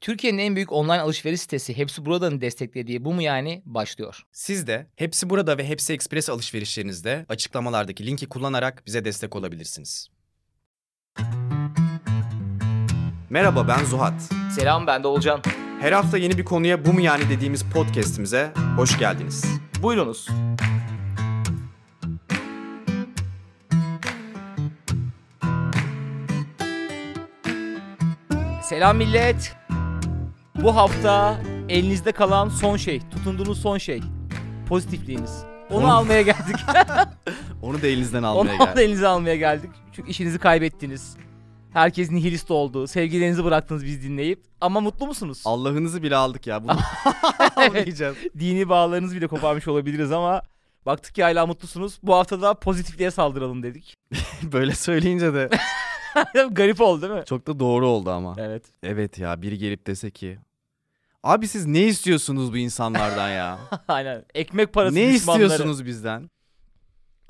[0.00, 4.22] Türkiye'nin en büyük online alışveriş sitesi Hepsi Burada'nın desteklediği bu mu yani başlıyor.
[4.32, 10.08] Siz de Hepsi Burada ve Hepsi Express alışverişlerinizde açıklamalardaki linki kullanarak bize destek olabilirsiniz.
[13.30, 14.22] Merhaba ben Zuhat.
[14.58, 15.42] Selam ben de Olcan.
[15.80, 19.44] Her hafta yeni bir konuya bu mu yani dediğimiz podcast'imize hoş geldiniz.
[19.82, 20.28] Buyurunuz.
[28.62, 29.59] Selam millet.
[30.54, 34.00] Bu hafta elinizde kalan son şey, tutunduğunuz son şey.
[34.68, 35.42] Pozitifliğiniz.
[35.70, 36.56] Onu Onu- almaya geldik.
[37.62, 38.78] Onu da elinizden Onu almaya da geldik.
[38.82, 39.70] elinize almaya geldik.
[39.92, 41.16] Çünkü işinizi kaybettiniz.
[41.72, 42.86] Herkes nihilist oldu.
[42.86, 44.44] Sevgilerinizi bıraktınız biz dinleyip.
[44.60, 45.42] Ama mutlu musunuz?
[45.44, 46.64] Allah'ınızı bile aldık ya.
[46.64, 46.76] Bunu
[47.56, 48.16] almayacağız.
[48.38, 50.42] Dini bağlarınızı bile koparmış olabiliriz ama
[50.86, 51.98] baktık ki hala mutlusunuz.
[52.02, 53.94] Bu hafta da pozitifliğe saldıralım dedik.
[54.42, 55.50] Böyle söyleyince de
[56.50, 57.24] Garip oldu değil mi?
[57.26, 58.34] çok da doğru oldu ama.
[58.38, 58.64] Evet.
[58.82, 60.38] Evet ya biri gelip dese ki
[61.22, 63.58] Abi siz ne istiyorsunuz bu insanlardan ya?
[63.88, 64.24] Aynen.
[64.34, 65.46] Ekmek parası ne düşmanları.
[65.46, 66.30] istiyorsunuz bizden?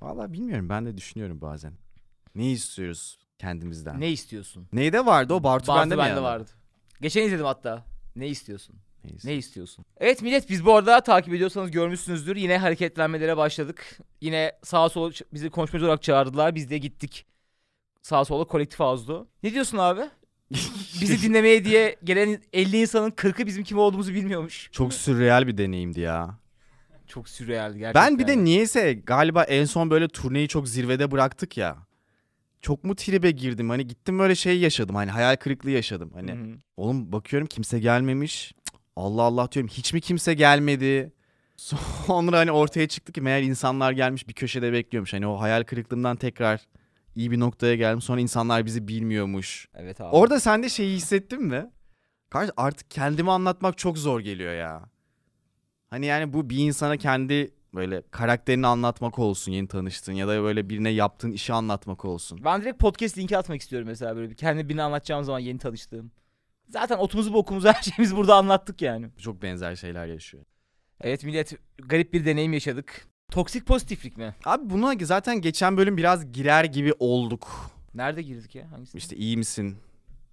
[0.00, 1.72] Vallahi bilmiyorum ben de düşünüyorum bazen.
[2.34, 4.00] Ne istiyoruz kendimizden?
[4.00, 4.68] Ne istiyorsun?
[4.72, 5.42] Neyde vardı o?
[5.42, 6.22] Bartu, Bartu bende mi bende yani?
[6.22, 6.50] vardı.
[7.00, 7.84] Geçen izledim hatta.
[8.16, 8.76] Ne istiyorsun?
[9.04, 9.28] Neyse.
[9.28, 9.84] Ne istiyorsun?
[9.96, 12.36] Evet millet biz bu arada takip ediyorsanız görmüşsünüzdür.
[12.36, 13.98] Yine hareketlenmelere başladık.
[14.20, 16.54] Yine sağa sola bizi konuşmacı olarak çağırdılar.
[16.54, 17.26] Biz de gittik.
[18.02, 19.28] Sağa sola kolektif havuzdu.
[19.42, 20.00] Ne diyorsun abi?
[21.00, 24.68] Bizi dinlemeye diye gelen 50 insanın 40'ı bizim kim olduğumuzu bilmiyormuş.
[24.72, 26.38] Çok sürreal bir deneyimdi ya.
[27.06, 28.06] Çok sürrealdi gerçekten.
[28.06, 31.76] Ben bir de niyeyse galiba en son böyle turneyi çok zirvede bıraktık ya.
[32.60, 33.70] Çok mu tribe girdim?
[33.70, 34.96] Hani gittim böyle şey yaşadım.
[34.96, 36.10] Hani hayal kırıklığı yaşadım.
[36.14, 36.58] Hani Hı hı.
[36.76, 38.54] Oğlum bakıyorum kimse gelmemiş.
[38.64, 41.12] Cık, Allah Allah diyorum hiç mi kimse gelmedi?
[41.56, 45.12] Sonra hani ortaya çıktı ki meğer insanlar gelmiş bir köşede bekliyormuş.
[45.12, 46.66] Hani o hayal kırıklığından tekrar
[47.14, 48.00] iyi bir noktaya geldim.
[48.00, 49.68] Sonra insanlar bizi bilmiyormuş.
[49.74, 50.16] Evet abi.
[50.16, 51.70] Orada sen de şeyi hissettin mi?
[52.30, 54.90] Kardeş artık kendimi anlatmak çok zor geliyor ya.
[55.90, 60.68] Hani yani bu bir insana kendi böyle karakterini anlatmak olsun yeni tanıştığın ya da böyle
[60.68, 62.40] birine yaptığın işi anlatmak olsun.
[62.44, 66.10] Ben direkt podcast linki atmak istiyorum mesela böyle bir kendi birini anlatacağım zaman yeni tanıştığım.
[66.68, 69.10] Zaten otumuzu bokumuzu her şeyimizi burada anlattık yani.
[69.18, 70.44] Çok benzer şeyler yaşıyor.
[71.00, 73.06] Evet millet garip bir deneyim yaşadık.
[73.30, 74.34] Toksik pozitiflik mi?
[74.44, 77.48] Abi buna zaten geçen bölüm biraz girer gibi olduk.
[77.94, 78.70] Nerede girdik ya?
[78.72, 78.98] Hangisi?
[78.98, 79.76] İşte iyi misin?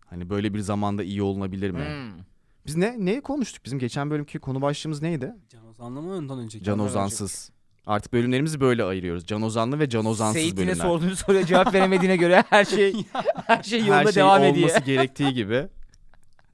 [0.06, 1.80] Hani böyle bir zamanda iyi olunabilir mi?
[1.86, 2.24] Hmm.
[2.66, 3.66] Biz ne neyi konuştuk?
[3.66, 5.36] Bizim geçen bölümki konu başlığımız neydi?
[5.50, 6.66] Can Ozan'la mı ondan önceki?
[6.66, 7.52] Can Ozansız.
[7.86, 9.26] Artık bölümlerimizi böyle ayırıyoruz.
[9.26, 10.84] Can Ozanlı ve Can Ozansız Seyit yine bölümler.
[10.86, 12.94] sorduğunuz soruya cevap veremediğine göre her şey
[13.48, 14.78] her şey yolunda Her şey devam olması ediyor.
[14.86, 15.68] gerektiği gibi.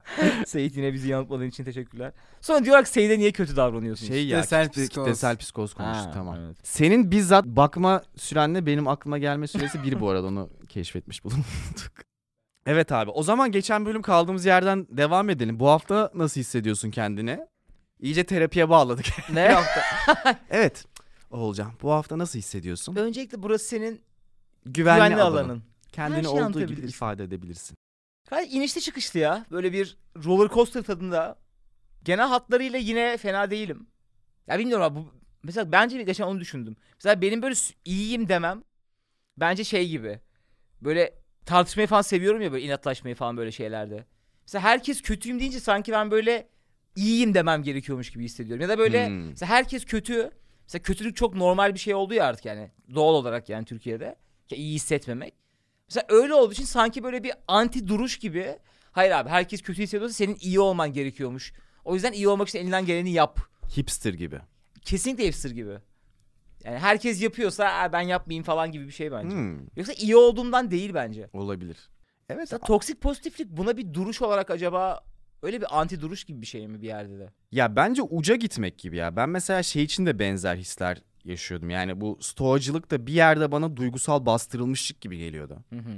[0.46, 2.12] Seyit yine bizi yanıltmadığın için teşekkürler.
[2.40, 4.08] Sonra diyorlar ki Seyit'e niye kötü davranıyorsunuz?
[4.12, 5.04] Şey ya Kitlesel kitle- psikoz.
[5.04, 6.36] kitlesel psikoz konuştuk Ha, tamam.
[6.46, 6.56] evet.
[6.62, 11.44] Senin bizzat bakma sürenle benim aklıma gelme süresi bir bu arada onu keşfetmiş bulunduk.
[12.66, 15.60] Evet abi o zaman geçen bölüm kaldığımız yerden devam edelim.
[15.60, 17.40] Bu hafta nasıl hissediyorsun kendini?
[18.00, 19.06] İyice terapiye bağladık.
[19.32, 19.56] Ne?
[20.50, 20.84] evet.
[21.30, 22.96] Oğulcan bu hafta nasıl hissediyorsun?
[22.96, 24.00] Öncelikle burası senin
[24.66, 25.36] Güvenli, güvenli, alanın.
[25.36, 25.62] alanın.
[25.92, 26.88] Kendini Her şeyi olduğu gibi anlatabilirsin.
[26.88, 27.76] ifade edebilirsin.
[28.30, 29.46] Gayet inişli çıkışlı ya.
[29.50, 31.38] Böyle bir roller coaster tadında.
[32.04, 33.86] Genel hatlarıyla yine fena değilim.
[34.46, 35.12] Ya bilmiyorum abi bu
[35.42, 36.76] mesela bence geçen onu düşündüm.
[36.94, 38.62] Mesela benim böyle iyiyim demem
[39.36, 40.20] bence şey gibi.
[40.80, 41.14] Böyle
[41.46, 44.04] tartışmayı falan seviyorum ya böyle inatlaşmayı falan böyle şeylerde.
[44.42, 46.48] Mesela herkes kötüyüm deyince sanki ben böyle
[46.96, 48.62] iyiyim demem gerekiyormuş gibi hissediyorum.
[48.62, 49.28] Ya da böyle Hmm.
[49.28, 50.30] mesela herkes kötü.
[50.62, 52.70] Mesela kötülük çok normal bir şey oldu ya artık yani.
[52.94, 54.16] Doğal olarak yani Türkiye'de.
[54.50, 55.34] Ya iyi hissetmemek.
[55.88, 58.58] Mesela öyle olduğu için sanki böyle bir anti duruş gibi.
[58.92, 61.52] Hayır abi herkes kötü hissediyorsa senin iyi olman gerekiyormuş.
[61.84, 63.40] O yüzden iyi olmak için elinden geleni yap.
[63.76, 64.38] Hipster gibi.
[64.82, 65.78] Kesinlikle hipster gibi.
[66.64, 69.36] Yani herkes yapıyorsa "Aa, ben yapmayayım falan gibi bir şey bence.
[69.36, 71.28] Hmm, Yoksa iyi olduğumdan değil bence.
[71.32, 71.90] olabilir.
[72.28, 72.38] Evet.
[72.40, 75.04] Mesela toksik pozitiflik buna bir duruş olarak acaba
[75.42, 77.28] öyle bir anti duruş gibi bir şey mi bir yerde de?
[77.52, 79.16] Ya bence uca gitmek gibi ya.
[79.16, 81.70] Ben mesela şey için de benzer hisler yaşıyordum.
[81.70, 85.64] Yani bu stoacılık da bir yerde bana duygusal bastırılmışlık gibi geliyordu.
[85.70, 85.94] Hı hı.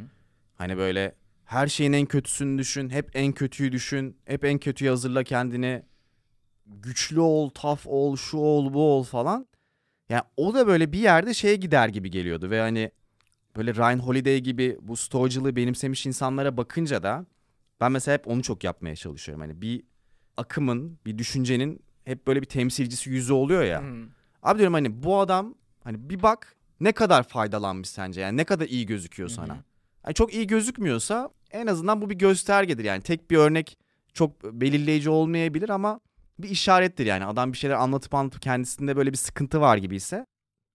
[0.54, 1.14] Hani böyle
[1.44, 5.83] her şeyin en kötüsünü düşün, hep en kötüyü düşün, hep en kötüyü hazırla kendini.
[6.66, 9.47] Güçlü ol, taf ol, şu ol, bu ol falan.
[10.09, 12.91] Yani o da böyle bir yerde şeye gider gibi geliyordu ve hani
[13.56, 17.27] böyle Ryan Holiday gibi bu stoacılığı benimsemiş insanlara bakınca da
[17.80, 19.41] ben mesela hep onu çok yapmaya çalışıyorum.
[19.41, 19.83] Hani bir
[20.36, 23.83] akımın, bir düşüncenin hep böyle bir temsilcisi yüzü oluyor ya.
[23.83, 24.09] Hı.
[24.47, 25.54] Abi diyorum hani bu adam
[25.84, 29.54] hani bir bak ne kadar faydalanmış sence yani ne kadar iyi gözüküyor Hı sana.
[29.54, 29.59] hı.
[30.04, 33.78] Yani çok iyi gözükmüyorsa en azından bu bir göstergedir yani tek bir örnek
[34.15, 36.01] çok belirleyici olmayabilir ama
[36.39, 40.27] bir işarettir yani adam bir şeyler anlatıp anlatıp kendisinde böyle bir sıkıntı var gibi ise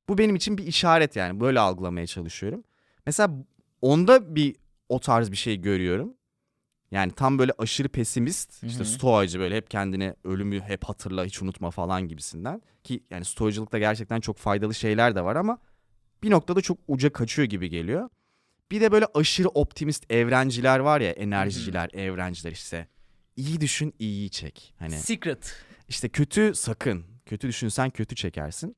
[0.10, 2.64] bu benim için bir işaret yani böyle algılamaya çalışıyorum.
[3.06, 3.32] Mesela
[3.82, 4.56] onda bir
[4.90, 6.14] o tarz bir şey görüyorum.
[6.92, 11.42] Yani tam böyle aşırı pesimist, Hı işte stoacı böyle hep kendine ölümü hep hatırla, hiç
[11.42, 12.62] unutma falan gibisinden.
[12.84, 15.58] Ki yani stoacılıkta gerçekten çok faydalı şeyler de var ama
[16.24, 18.10] bir noktada çok uca kaçıyor gibi geliyor.
[18.72, 22.88] Bir de böyle aşırı optimist evrenciler var ya, enerjiciler, evrenciler işte.
[23.36, 24.74] İyi düşün, iyiyi çek.
[24.80, 25.56] Hani Secret.
[25.88, 27.06] işte kötü sakın.
[27.26, 28.76] Kötü düşünsen kötü çekersin.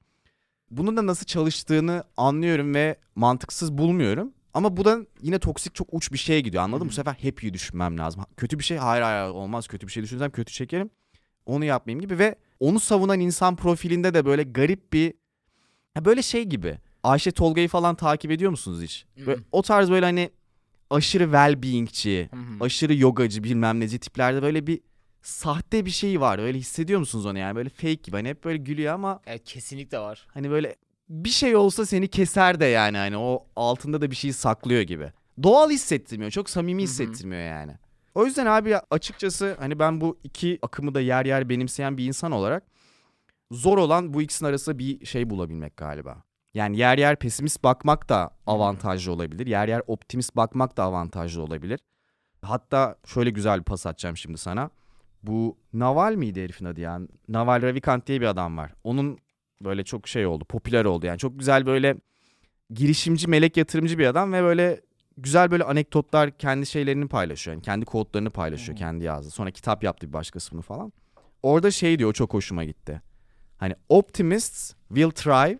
[0.72, 4.34] Bunun da nasıl çalıştığını anlıyorum ve mantıksız bulmuyorum.
[4.54, 6.90] Ama bu da yine toksik çok uç bir şeye gidiyor anladın mı?
[6.90, 8.24] Bu sefer hep iyi düşünmem lazım.
[8.38, 9.68] Kötü bir şey hayır hayır olmaz.
[9.68, 10.90] Kötü bir şey düşünsem kötü çekerim.
[11.46, 15.14] Onu yapmayayım gibi ve onu savunan insan profilinde de böyle garip bir
[16.06, 16.78] böyle şey gibi.
[17.04, 19.06] Ayşe Tolga'yı falan takip ediyor musunuz hiç?
[19.26, 20.30] Böyle, o tarz böyle hani
[20.90, 22.28] aşırı well-beingçi,
[22.60, 24.82] aşırı yogacı bilmem neci tiplerde böyle bir
[25.22, 26.40] sahte bir şey var.
[26.40, 27.56] Öyle hissediyor musunuz onu yani?
[27.56, 28.16] Böyle fake gibi.
[28.16, 30.28] Hani hep böyle gülüyor ama Evet kesinlikle var.
[30.34, 30.76] hani böyle
[31.10, 35.12] bir şey olsa seni keser de yani hani o altında da bir şey saklıyor gibi.
[35.44, 36.32] Doğal hissettirmiyor.
[36.32, 37.78] Çok samimi hissettirmiyor yani.
[38.16, 42.32] O yüzden abi açıkçası hani ben bu iki akımı da yer yer benimseyen bir insan
[42.32, 42.64] olarak
[43.52, 46.24] zor olan bu ikisinin arasında bir şey bulabilmek galiba.
[46.54, 49.48] Yani yer yer pesimist bakmak da avantajlı olabilir.
[49.48, 51.80] Yer yer optimist bakmak da avantajlı olabilir.
[52.42, 54.70] Hatta şöyle güzel bir pas atacağım şimdi sana.
[55.24, 57.08] Bu Naval miydi herifin adı yani?
[57.28, 58.74] Naval Ravikant diye bir adam var.
[58.84, 59.18] Onun
[59.62, 61.18] böyle çok şey oldu, popüler oldu yani.
[61.20, 61.96] Çok güzel böyle
[62.70, 64.82] girişimci, melek yatırımcı bir adam ve böyle
[65.18, 67.56] güzel böyle anekdotlar kendi şeylerini paylaşıyor.
[67.56, 69.32] Yani kendi kodlarını paylaşıyor, kendi yazdı.
[69.32, 70.94] Sonra kitap yaptı bir başkasını falan.
[71.44, 73.02] Orada şey diyor, çok hoşuma gitti.
[73.58, 75.60] Hani optimists will thrive,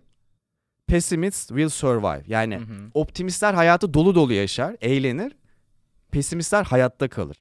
[0.86, 2.22] pessimists will survive.
[2.26, 2.90] Yani Hı hı.
[2.94, 5.36] optimistler hayatı dolu dolu yaşar, eğlenir.
[6.10, 7.36] Pesimistler hayatta kalır.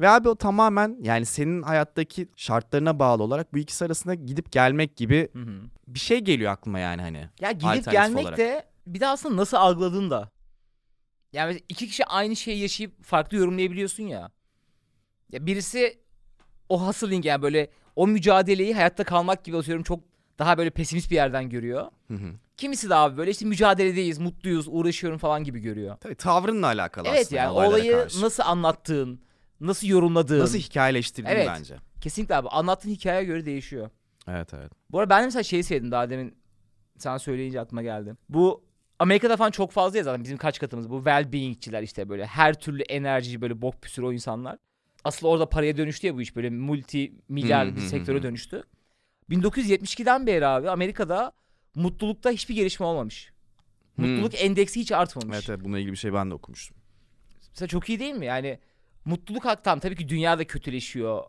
[0.00, 4.96] Ve abi o tamamen yani senin hayattaki şartlarına bağlı olarak bu ikisi arasında gidip gelmek
[4.96, 5.60] gibi Hı hı.
[5.88, 7.28] bir şey geliyor aklıma yani hani.
[7.40, 8.38] Ya gidip Alternatif gelmek olarak.
[8.38, 10.30] de bir de aslında nasıl algıladığın da.
[11.32, 14.30] Yani mesela iki kişi aynı şeyi yaşayıp farklı yorumlayabiliyorsun ya.
[15.32, 15.98] Ya birisi
[16.68, 20.00] o hustling yani böyle o mücadeleyi hayatta kalmak gibi atıyorum çok
[20.38, 21.86] daha böyle pesimist bir yerden görüyor.
[22.08, 22.32] Hı hı.
[22.56, 25.96] Kimisi de abi böyle işte mücadeledeyiz, mutluyuz, uğraşıyorum falan gibi görüyor.
[26.00, 28.22] Tabii tavrınla alakalı evet aslında yani olaylara olayı karşı.
[28.22, 29.20] nasıl anlattığın,
[29.60, 30.40] nasıl yorumladığın.
[30.40, 31.48] nasıl hikayeleştirdiğin Evet.
[31.48, 31.76] bence.
[32.00, 33.90] Kesinlikle abi anlattığın hikayeye göre değişiyor.
[34.28, 34.72] Evet evet.
[34.90, 36.34] Bu arada ben de mesela şeyi sevdim daha demin
[36.98, 38.14] sana söyleyince aklıma geldi.
[38.28, 38.64] Bu
[38.98, 42.82] Amerika'da falan çok fazla ya zaten bizim kaç katımız bu well-beingçiler işte böyle her türlü
[42.82, 44.58] enerji böyle bok püsür o insanlar.
[45.04, 48.22] Asıl orada paraya dönüştü ya bu iş böyle multi milyar bir hı hı sektöre hı.
[48.22, 48.62] dönüştü.
[49.30, 51.32] 1972'den beri abi Amerika'da
[51.74, 53.32] mutlulukta hiçbir gelişme olmamış.
[53.96, 55.36] Mutluluk endeksi hiç artmamış.
[55.36, 56.76] Evet evet bununla ilgili bir şey ben de okumuştum.
[57.50, 58.26] Mesela çok iyi değil mi?
[58.26, 58.58] Yani
[59.10, 61.24] mutluluk hak tamam tabii ki dünyada kötüleşiyor.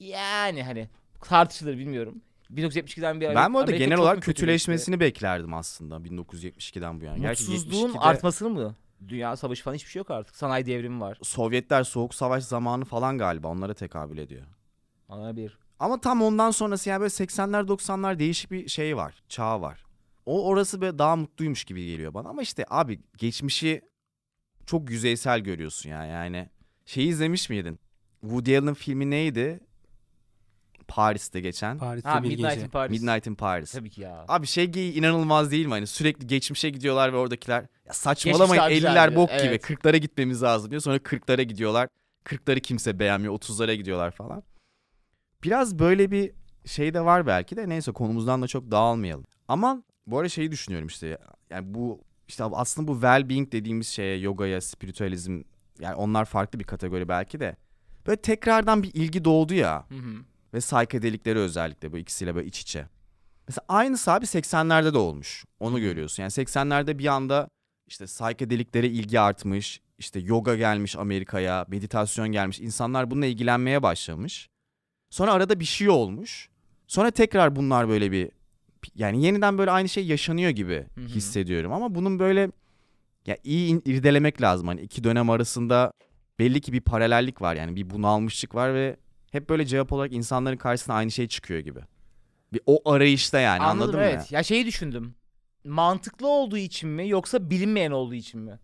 [0.00, 0.88] Yani hani
[1.20, 2.22] tartışılır bilmiyorum.
[2.54, 7.04] 1972'den beri ben bu arada Amerika genel çok olarak mu kötüleşmesini beklerdim aslında 1972'den bu
[7.04, 7.18] yana.
[7.18, 8.76] Gerçi Mutsuzluğun 72'de artmasını mı?
[9.08, 10.36] Dünya savaşı falan hiçbir şey yok artık.
[10.36, 11.18] Sanayi devrimi var.
[11.22, 14.46] Sovyetler Soğuk Savaş zamanı falan galiba onlara tekabül ediyor.
[15.08, 15.58] Ana bir.
[15.78, 19.22] Ama tam ondan sonrası yani böyle 80'ler 90'lar değişik bir şey var.
[19.28, 19.84] Çağ var.
[20.26, 22.28] O orası böyle daha mutluymuş gibi geliyor bana.
[22.28, 23.82] Ama işte abi geçmişi
[24.66, 26.04] çok yüzeysel görüyorsun ya.
[26.04, 26.48] Yani
[26.90, 27.78] şeyi izlemiş miydin?
[28.20, 29.60] Woody Allen filmi neydi?
[30.88, 31.78] Paris'te geçen.
[31.78, 32.66] Paris'te Ha bir Midnight gece.
[32.66, 33.00] in Paris.
[33.00, 33.72] Midnight in Paris.
[33.72, 34.24] Tabii ki ya.
[34.28, 34.64] Abi şey
[34.98, 35.70] inanılmaz değil mi?
[35.70, 39.64] Hani sürekli geçmişe gidiyorlar ve oradakiler ya saçmalamayın Geçmiş daha 50'ler güzeldi, bok gibi evet.
[39.70, 40.82] 40'lara gitmemiz lazım diyor.
[40.82, 41.88] Sonra 40'lara gidiyorlar.
[42.24, 43.34] 40'ları kimse beğenmiyor.
[43.34, 44.42] 30'lara gidiyorlar falan.
[45.42, 46.32] Biraz böyle bir
[46.64, 47.68] şey de var belki de.
[47.68, 49.24] Neyse konumuzdan da çok dağılmayalım.
[49.48, 51.18] Ama bu arada şeyi düşünüyorum işte.
[51.50, 55.42] Yani bu işte aslında bu well-being dediğimiz şeye, yogaya, spiritüalizm
[55.80, 57.56] yani onlar farklı bir kategori belki de.
[58.06, 60.14] Böyle tekrardan bir ilgi doğdu ya Hı hı.
[60.54, 62.86] ve psychedelikleri özellikle bu ikisiyle böyle iç içe.
[63.48, 65.44] Mesela aynısı abi 80'lerde de olmuş.
[65.60, 66.22] Onu görüyorsun.
[66.22, 67.48] Yani 80'lerde bir anda
[67.86, 69.80] işte psychedeliklere ilgi artmış.
[69.98, 72.60] işte yoga gelmiş Amerika'ya, meditasyon gelmiş.
[72.60, 74.48] İnsanlar bununla ilgilenmeye başlamış.
[75.10, 76.48] Sonra arada bir şey olmuş.
[76.86, 78.30] Sonra tekrar bunlar böyle bir
[78.94, 81.06] yani yeniden böyle aynı şey yaşanıyor gibi Hı hı.
[81.06, 82.50] hissediyorum ama bunun böyle
[83.26, 84.68] ya iyi irdelemek lazım.
[84.68, 85.92] Hani iki dönem arasında
[86.38, 88.96] belli ki bir paralellik var yani bir bunalmışlık var ve
[89.30, 91.80] hep böyle cevap olarak insanların karşısına aynı şey çıkıyor gibi.
[92.52, 94.06] Bir o arayışta yani Anladım anladın mı?
[94.06, 94.32] evet.
[94.32, 95.14] Ya şeyi düşündüm.
[95.64, 98.58] Mantıklı olduğu için mi yoksa bilinmeyen olduğu için mi?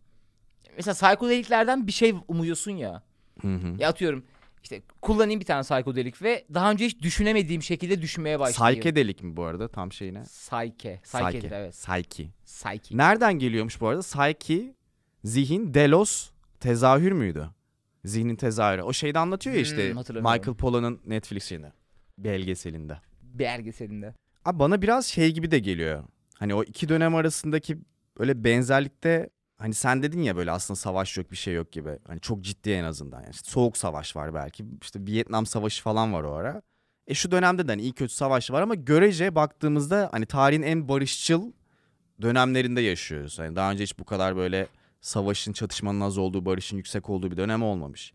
[0.77, 3.03] Mesela psikodeliklerden bir şey umuyorsun ya.
[3.43, 3.75] Hı hı.
[3.79, 4.25] Ya atıyorum
[4.67, 8.81] işte kullanayım bir tane psikodelik ve daha önce hiç düşünemediğim şekilde düşünmeye başlayayım.
[8.81, 10.23] Psychedelic mi bu arada tam şeyine?
[10.23, 11.01] Psyche.
[11.03, 11.73] Psyche'dir evet.
[11.73, 12.29] Psyche.
[12.45, 12.97] Psyche.
[12.97, 14.01] Nereden geliyormuş bu arada?
[14.01, 14.75] Psyche,
[15.25, 16.31] zihin, delos,
[16.61, 17.51] tezahür müydü?
[18.05, 18.83] Zihnin tezahürü.
[18.83, 19.97] O şeyde anlatıyor ya işte Hmm.
[20.15, 21.67] Michael Pollan'ın Netflix şeyini.
[22.19, 23.01] Belgeselinde.
[23.23, 24.15] Belgeselinde.
[24.45, 26.05] Abi bana biraz şey gibi de geliyor.
[26.35, 27.79] Hani o iki dönem arasındaki
[28.19, 31.99] böyle benzerlikte hani sen dedin ya böyle aslında savaş yok bir şey yok gibi.
[32.07, 33.21] Hani çok ciddi en azından.
[33.21, 34.65] Yani işte soğuk savaş var belki.
[34.83, 36.63] İşte Vietnam Savaşı falan var o ara.
[37.07, 40.89] E şu dönemde de hani iyi kötü savaş var ama görece baktığımızda hani tarihin en
[40.89, 41.53] barışçıl
[42.23, 43.39] dönemlerinde yaşıyoruz.
[43.39, 44.69] Hani daha önce hiç bu kadar böyle
[45.01, 48.13] savaşın, çatışmanın az olduğu, barışın yüksek olduğu bir dönem olmamış.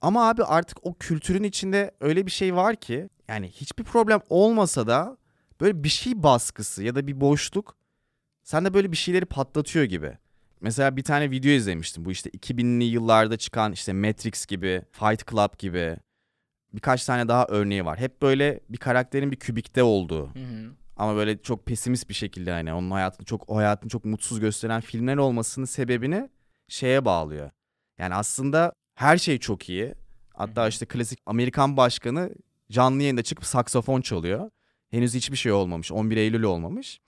[0.00, 4.86] Ama abi artık o kültürün içinde öyle bir şey var ki yani hiçbir problem olmasa
[4.86, 5.16] da
[5.60, 7.76] böyle bir şey baskısı ya da bir boşluk
[8.42, 10.18] sende böyle bir şeyleri patlatıyor gibi.
[10.60, 12.04] Mesela bir tane video izlemiştim.
[12.04, 15.96] Bu işte 2000'li yıllarda çıkan işte Matrix gibi, Fight Club gibi
[16.72, 17.98] birkaç tane daha örneği var.
[17.98, 20.70] Hep böyle bir karakterin bir kübikte olduğu Hı hı.
[20.96, 24.80] ama böyle çok pesimist bir şekilde hani onun hayatını çok o hayatını çok mutsuz gösteren
[24.80, 26.30] filmler olmasının sebebini
[26.68, 27.50] şeye bağlıyor.
[27.98, 29.94] Yani aslında her şey çok iyi.
[30.34, 32.30] Hatta işte klasik Amerikan başkanı
[32.70, 34.50] canlı yayında çıkıp saksafon çalıyor.
[34.90, 35.92] Henüz hiçbir şey olmamış.
[35.92, 37.00] 11 Eylül olmamış.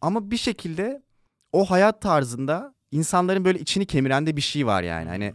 [0.00, 1.02] Ama bir şekilde
[1.52, 5.08] o hayat tarzında insanların böyle içini kemiren de bir şey var yani.
[5.08, 5.34] Hani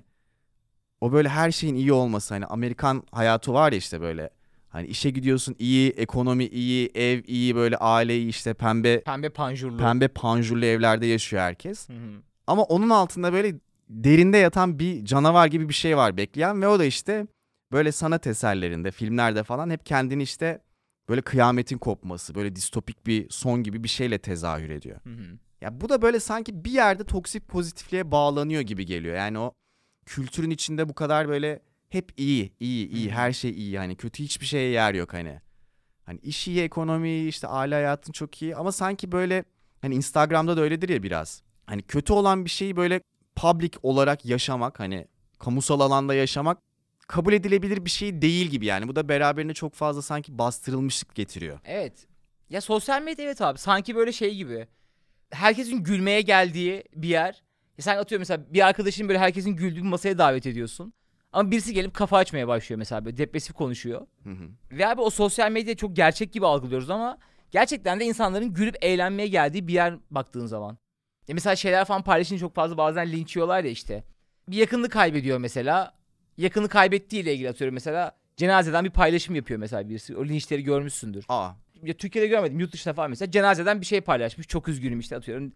[1.02, 4.30] o böyle her şeyin iyi olması hani Amerikan hayatı var ya işte böyle
[4.70, 9.78] hani işe gidiyorsun iyi, ekonomi iyi, ev iyi, böyle aile iyi işte pembe Pembe panjurlu.
[9.78, 11.90] pembe panjurlu evlerde yaşıyor herkes.
[11.90, 12.22] Hı hı.
[12.48, 13.56] Ama onun altında böyle
[13.90, 17.28] derinde yatan bir canavar gibi bir şey var bekleyen ve o da işte
[17.72, 20.62] böyle sanat eserlerinde, filmlerde falan hep kendini işte
[21.10, 25.00] böyle kıyametin kopması, böyle distopik bir son gibi bir şeyle tezahür ediyor.
[25.04, 25.38] Hı hı.
[25.62, 29.16] Ya bu da böyle sanki bir yerde toksik pozitifliğe bağlanıyor gibi geliyor.
[29.16, 29.54] Yani o
[30.06, 33.78] kültürün içinde bu kadar böyle hep iyi, iyi, iyi, her şey iyi.
[33.78, 35.42] Hani kötü hiçbir şeye yer yok hani.
[36.06, 39.44] Hani iş iyi, ekonomi iyi, işte aile hayatın çok iyi ama sanki böyle
[39.82, 41.42] hani Instagram'da da öyledir ya biraz.
[41.66, 43.02] Hani kötü olan bir şeyi böyle
[43.36, 45.08] public olarak yaşamak hani
[45.40, 46.58] kamusal alanda yaşamak
[47.08, 48.88] kabul edilebilir bir şey değil gibi yani.
[48.88, 51.60] Bu da beraberinde çok fazla sanki bastırılmışlık getiriyor.
[51.66, 52.08] Evet.
[52.50, 53.58] Ya sosyal medya evet abi.
[53.58, 54.68] Sanki böyle şey gibi.
[55.32, 57.44] Herkesin gülmeye geldiği bir yer.
[57.80, 60.94] Sen atıyorum mesela bir arkadaşın böyle herkesin güldüğü bir masaya davet ediyorsun.
[61.34, 64.08] Ama birisi gelip kafa açmaya başlıyor mesela böyle depresif konuşuyor.
[64.24, 64.50] Hı hı.
[64.72, 67.18] Ve abi o sosyal medyayı çok gerçek gibi algılıyoruz ama
[67.52, 70.78] gerçekten de insanların gülüp eğlenmeye geldiği bir yer baktığın zaman.
[71.28, 74.04] Ya mesela şeyler falan paylaşınca çok fazla bazen linç yiyorlar ya işte.
[74.48, 75.94] Bir yakınını kaybediyor mesela.
[76.38, 78.18] Yakını kaybettiğiyle ilgili atıyorum mesela.
[78.38, 80.18] Cenazeden bir paylaşım yapıyor mesela birisi.
[80.18, 81.26] O linçleri görmüşsündür.
[81.30, 81.52] Aa,
[81.84, 83.32] Ya Türkiye'de görmedim yurt dışında falan mesela.
[83.32, 84.48] Cenazeden bir şey paylaşmış.
[84.48, 85.54] Çok üzgünüm işte atıyorum.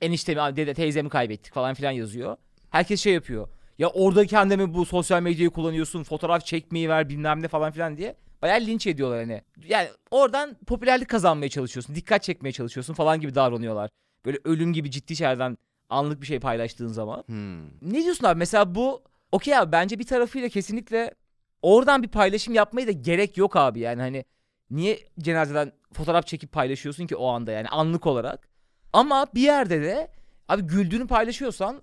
[0.00, 2.36] Eniştemi, dede, teyzemi kaybettik falan filan yazıyor.
[2.70, 3.48] Herkes şey yapıyor.
[3.78, 6.02] Ya orada kendimi bu sosyal medyayı kullanıyorsun.
[6.02, 8.16] Fotoğraf çekmeyi ver bilmem ne falan filan diye.
[8.42, 9.42] Bayağı linç ediyorlar hani.
[9.68, 11.94] Yani oradan popülerlik kazanmaya çalışıyorsun.
[11.94, 13.90] Dikkat çekmeye çalışıyorsun falan gibi davranıyorlar.
[14.24, 15.58] Böyle ölüm gibi ciddi şeylerden
[15.88, 17.24] anlık bir şey paylaştığın zaman.
[17.26, 17.92] hmm.
[17.92, 18.38] Ne diyorsun abi?
[18.38, 21.14] Mesela bu okey abi bence bir tarafıyla kesinlikle
[21.62, 23.80] oradan bir paylaşım yapmaya da gerek yok abi.
[23.80, 24.24] Yani hani
[24.70, 28.48] niye cenazeden fotoğraf çekip paylaşıyorsun ki o anda yani anlık olarak.
[28.92, 30.10] Ama bir yerde de
[30.48, 31.82] abi güldüğünü paylaşıyorsan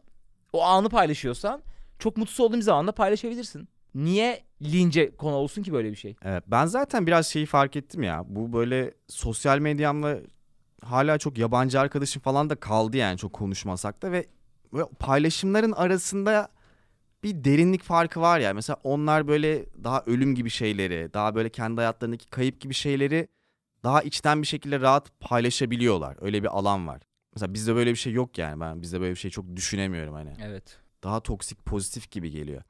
[0.53, 1.62] o anı paylaşıyorsan
[2.00, 3.70] çok mutsuz olduğun bir zaman da paylaşabilirsin.
[3.96, 6.15] Niye lince konu olsun ki böyle bir şey?
[6.24, 8.24] Evet, ben zaten biraz şeyi fark ettim ya.
[8.27, 10.17] Bu böyle sosyal medyamla
[10.84, 14.25] hala çok yabancı arkadaşım falan da kaldı yani çok konuşmasak da ve
[15.00, 16.50] paylaşımların arasında
[17.27, 18.53] bir derinlik farkı var ya.
[18.53, 23.27] Mesela onlar böyle daha ölüm gibi şeyleri, daha böyle kendi hayatlarındaki kayıp gibi şeyleri
[23.84, 26.17] daha içten bir şekilde rahat paylaşabiliyorlar.
[26.22, 27.01] Öyle bir alan var.
[27.36, 28.60] Mesela bizde böyle bir şey yok yani.
[28.60, 30.79] Ben bizde böyle bir şey çok düşünemiyorum hani Evet.
[31.03, 32.62] daha toksik pozitif gibi geliyor.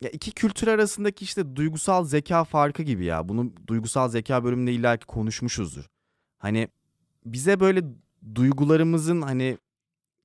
[0.00, 3.28] Ya iki kültür arasındaki işte duygusal zeka farkı gibi ya.
[3.28, 5.84] Bunu duygusal zeka bölümünde illaki konuşmuşuzdur.
[6.38, 6.68] Hani
[7.24, 7.82] bize böyle
[8.34, 9.58] duygularımızın hani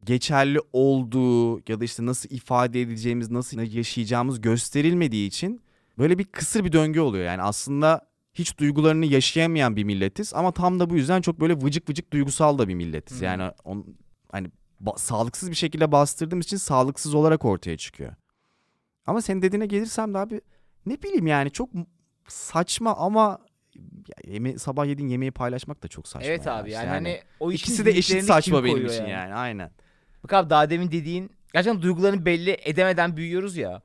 [0.05, 5.61] geçerli olduğu ya da işte nasıl ifade edeceğimiz, nasıl yaşayacağımız gösterilmediği için
[5.97, 7.25] böyle bir kısır bir döngü oluyor.
[7.25, 8.01] Yani aslında
[8.33, 12.57] hiç duygularını yaşayamayan bir milletiz ama tam da bu yüzden çok böyle vıcık vıcık duygusal
[12.57, 13.21] da bir milletiz.
[13.21, 13.25] Hı.
[13.25, 13.95] Yani on,
[14.31, 14.47] hani
[14.83, 18.15] ba- sağlıksız bir şekilde bastırdığımız için sağlıksız olarak ortaya çıkıyor.
[19.05, 20.41] Ama senin dediğine gelirsem de abi
[20.85, 21.69] ne bileyim yani çok
[22.27, 23.39] saçma ama
[24.07, 26.27] ya yeme sabah yediğin yemeği paylaşmak da çok saçma.
[26.27, 26.55] evet ya.
[26.55, 29.33] abi İşte yani, hani o ikisi de eşit saçma benim için yani.
[29.33, 29.71] aynen.
[30.23, 33.81] Bak abi daha demin dediğin gerçekten duygularını belli edemeden büyüyoruz ya.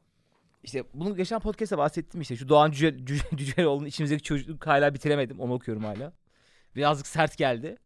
[0.62, 2.36] İşte bunu geçen podcast'ta bahsettim işte.
[2.36, 5.40] Şu Doğan Cüce, Cüce, Cüceloğlu'nun içimizdeki çocukluk hala bitiremedim.
[5.40, 6.12] Onu okuyorum hala.
[6.76, 7.76] Birazcık sert geldi.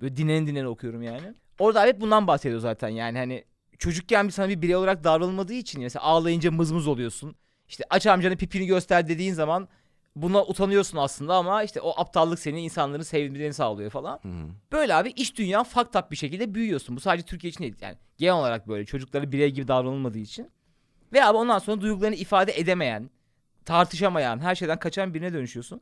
[0.00, 1.34] Böyle dinlen dinlen okuyorum yani.
[1.58, 3.44] Orada hep bundan bahsediyor zaten yani hani
[3.78, 7.36] çocukken bir sana bir birey olarak davranılmadığı için mesela ağlayınca mızmız oluyorsun.
[7.68, 9.68] İşte aç amcanın pipini göster dediğin zaman
[10.16, 14.18] buna utanıyorsun aslında ama işte o aptallık senin insanların sevmelerini sağlıyor falan.
[14.22, 14.48] Hı hı.
[14.72, 16.96] Böyle abi iç dünya fucked up bir şekilde büyüyorsun.
[16.96, 17.76] Bu sadece Türkiye için değil.
[17.80, 20.50] Yani genel olarak böyle çocuklara birey gibi davranılmadığı için.
[21.12, 23.10] Ve abi ondan sonra duygularını ifade edemeyen,
[23.64, 25.80] tartışamayan, her şeyden kaçan birine dönüşüyorsun.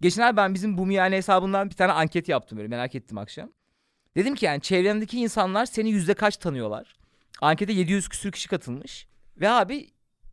[0.00, 3.50] Geçen ay ben bizim Bumiyane hesabından bir tane anket yaptım böyle merak ettim akşam.
[4.16, 6.96] Dedim ki yani çevrendeki insanlar seni yüzde kaç tanıyorlar?
[7.40, 9.06] Ankete 700 küsür kişi katılmış.
[9.36, 9.90] Ve abi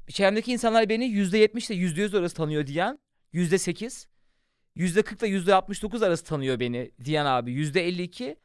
[0.10, 3.00] çevremdeki insanlar beni %70 ile %100 arası tanıyor diyen
[3.34, 4.06] %8.
[4.76, 8.36] %40 ile %69 arası tanıyor beni diyen abi %52.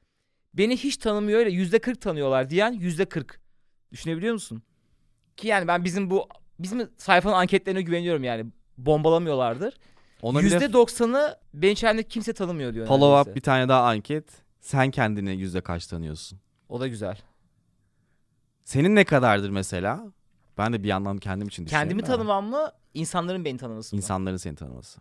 [0.55, 3.41] Beni hiç tanımıyor ile %40 tanıyorlar diyen %40.
[3.93, 4.63] Düşünebiliyor musun?
[5.37, 8.47] Ki yani ben bizim bu bizim sayfanın anketlerine güveniyorum yani.
[8.79, 9.75] Bombalamıyorlardır.
[10.23, 12.87] Ona bir de %90'ı beni çevremdeki kimse tanımıyor diyor.
[12.87, 13.31] follow neredeyse.
[13.31, 14.25] up bir tane daha anket.
[14.61, 16.41] Sen kendini yüzde kaç tanıyorsun?
[16.69, 17.19] O da güzel.
[18.65, 20.13] Senin ne kadardır mesela?
[20.59, 21.89] Ben de bir yandan kendim için düşünüyorum.
[21.89, 22.07] Kendimi da.
[22.07, 22.71] tanımam mı?
[22.95, 23.99] insanların beni tanıması mı?
[23.99, 25.01] İnsanların seni tanıması.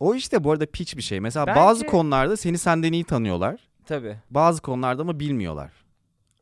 [0.00, 1.20] O işte bu arada piç bir şey.
[1.20, 3.68] Mesela Bence- bazı konularda seni senden iyi tanıyorlar.
[3.86, 4.16] Tabii.
[4.30, 5.72] Bazı konularda ama bilmiyorlar.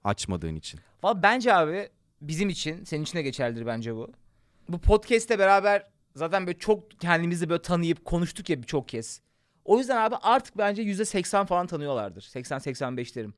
[0.05, 0.81] Açmadığın için.
[1.03, 1.89] Valla bence abi
[2.21, 4.13] bizim için, senin için de geçerlidir bence bu.
[4.69, 9.21] Bu podcast'te beraber zaten böyle çok kendimizi böyle tanıyıp konuştuk ya birçok kez.
[9.65, 12.23] O yüzden abi artık bence %80 falan tanıyorlardır.
[12.23, 13.35] 80-85 derim.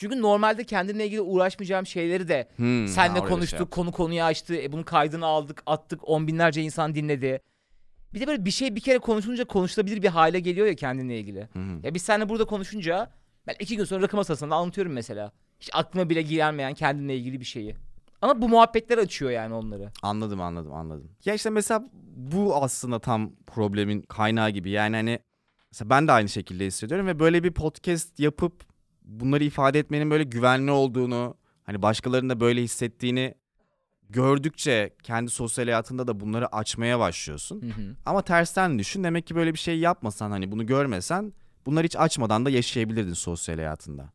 [0.00, 3.70] Çünkü normalde kendimle ilgili uğraşmayacağım şeyleri de Hmm, senle şey konuştuk, yap.
[3.70, 7.40] konu konuyu açtı, e, bunun kaydını aldık, attık, on binlerce insan dinledi.
[8.14, 11.40] Bir de böyle bir şey bir kere konuşunca konuşulabilir bir hale geliyor ya kendinle ilgili.
[11.52, 11.58] Hı.
[11.82, 13.10] Ya biz seninle burada konuşunca
[13.46, 15.32] ben iki gün sonra rakı masasında anlatıyorum mesela.
[15.60, 17.76] Hiç aklıma bile gelmeyen kendimle ilgili bir şeyi.
[18.22, 19.90] Ama bu muhabbetler açıyor yani onları.
[20.02, 21.10] Anladım anladım anladım.
[21.24, 21.84] Ya işte mesela
[22.16, 24.70] bu aslında tam problemin kaynağı gibi.
[24.70, 25.18] Yani hani
[25.72, 28.70] mesela ben de aynı şekilde hissediyorum ve böyle bir podcast yapıp
[29.10, 33.34] bunları ifade etmenin böyle güvenli olduğunu, hani başkalarının da böyle hissettiğini
[34.10, 37.62] gördükçe kendi sosyal hayatında da bunları açmaya başlıyorsun.
[37.62, 37.96] Hı hı.
[38.06, 39.04] Ama tersten düşün.
[39.04, 41.32] Demek ki böyle bir şey yapmasan hani bunu görmesen
[41.66, 44.12] bunları hiç açmadan da yaşayabilirdin sosyal hayatında.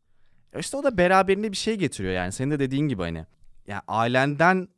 [0.52, 2.32] Ya İşte o da beraberinde bir şey getiriyor yani.
[2.32, 3.26] Senin de dediğin gibi hani.
[3.66, 4.68] Ya ailenden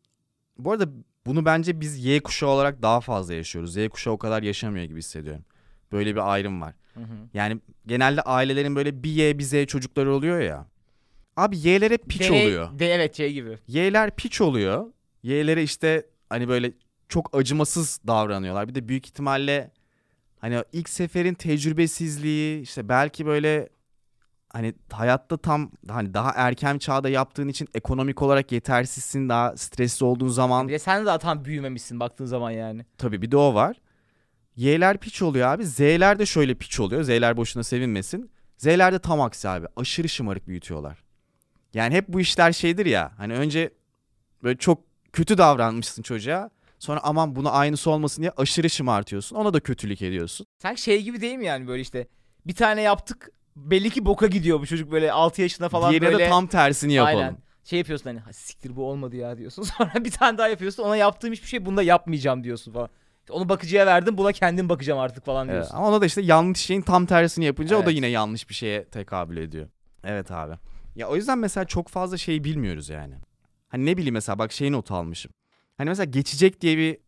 [0.59, 0.89] bu arada
[1.27, 3.73] bunu bence biz Y kuşağı olarak daha fazla yaşıyoruz.
[3.73, 5.45] Z kuşağı o kadar yaşamıyor gibi hissediyorum.
[5.93, 6.75] Böyle bir ayrım var.
[6.95, 7.05] Hı hı.
[7.35, 10.67] Yani genelde ailelerin böyle bir Y bir Z çocukları oluyor ya.
[11.37, 12.79] Abi Y'lere piç Deney- oluyor.
[12.79, 13.59] De, evet şey gibi.
[13.69, 14.87] Y'ler piç oluyor.
[15.23, 16.73] Y'lere işte hani böyle
[17.09, 18.69] çok acımasız davranıyorlar.
[18.69, 19.71] Bir de büyük ihtimalle
[20.39, 23.69] hani ilk seferin tecrübesizliği işte belki böyle
[24.53, 30.29] hani hayatta tam hani daha erken çağda yaptığın için ekonomik olarak yetersizsin daha stresli olduğun
[30.29, 32.87] zaman Bir de sen de daha tam büyümemişsin baktığın zaman yani.
[32.99, 33.77] tabii bir de o var.
[34.59, 35.67] Y'ler piç oluyor abi.
[35.67, 37.03] Z'ler de şöyle piç oluyor.
[37.03, 38.31] Z'ler boşuna sevinmesin.
[38.57, 39.67] Z'ler de tam aksi abi.
[39.77, 40.99] Aşırı şımarık büyütüyorlar.
[41.75, 43.13] Yani hep bu işler şeydir ya.
[43.17, 43.71] Hani önce
[44.43, 46.51] böyle çok kötü davranmışsın çocuğa.
[46.79, 49.37] Sonra aman buna aynısı olmasın diye aşırı şımartıyorsun.
[49.37, 50.47] Ona da kötülük ediyorsun.
[50.59, 52.07] Sanki şey gibi değil mi yani böyle işte
[52.47, 56.25] bir tane yaptık belli ki boka gidiyor bu çocuk böyle 6 yaşında falan Diğerine böyle.
[56.25, 57.19] de tam tersini yapalım.
[57.19, 57.37] Aynen.
[57.65, 59.63] Şey yapıyorsun hani "Ha, siktir bu olmadı ya diyorsun.
[59.79, 60.83] Sonra bir tane daha yapıyorsun.
[60.83, 62.89] Ona yaptığım hiçbir şey bunda yapmayacağım diyorsun falan.
[63.31, 65.77] Onu bakıcıya verdim buna kendim bakacağım artık falan Evet, diyorsun.
[65.77, 67.95] ama ona da işte yanlış şeyin tam tersini yapınca o da Evet.
[67.97, 69.69] yine yanlış bir şeye tekabül ediyor.
[70.05, 70.55] Evet abi.
[70.97, 73.15] Ya o yüzden mesela çok fazla şey bilmiyoruz yani.
[73.69, 75.33] Hani ne bileyim mesela bak şey not almışım.
[75.79, 76.99] Hani mesela geçecek diye bir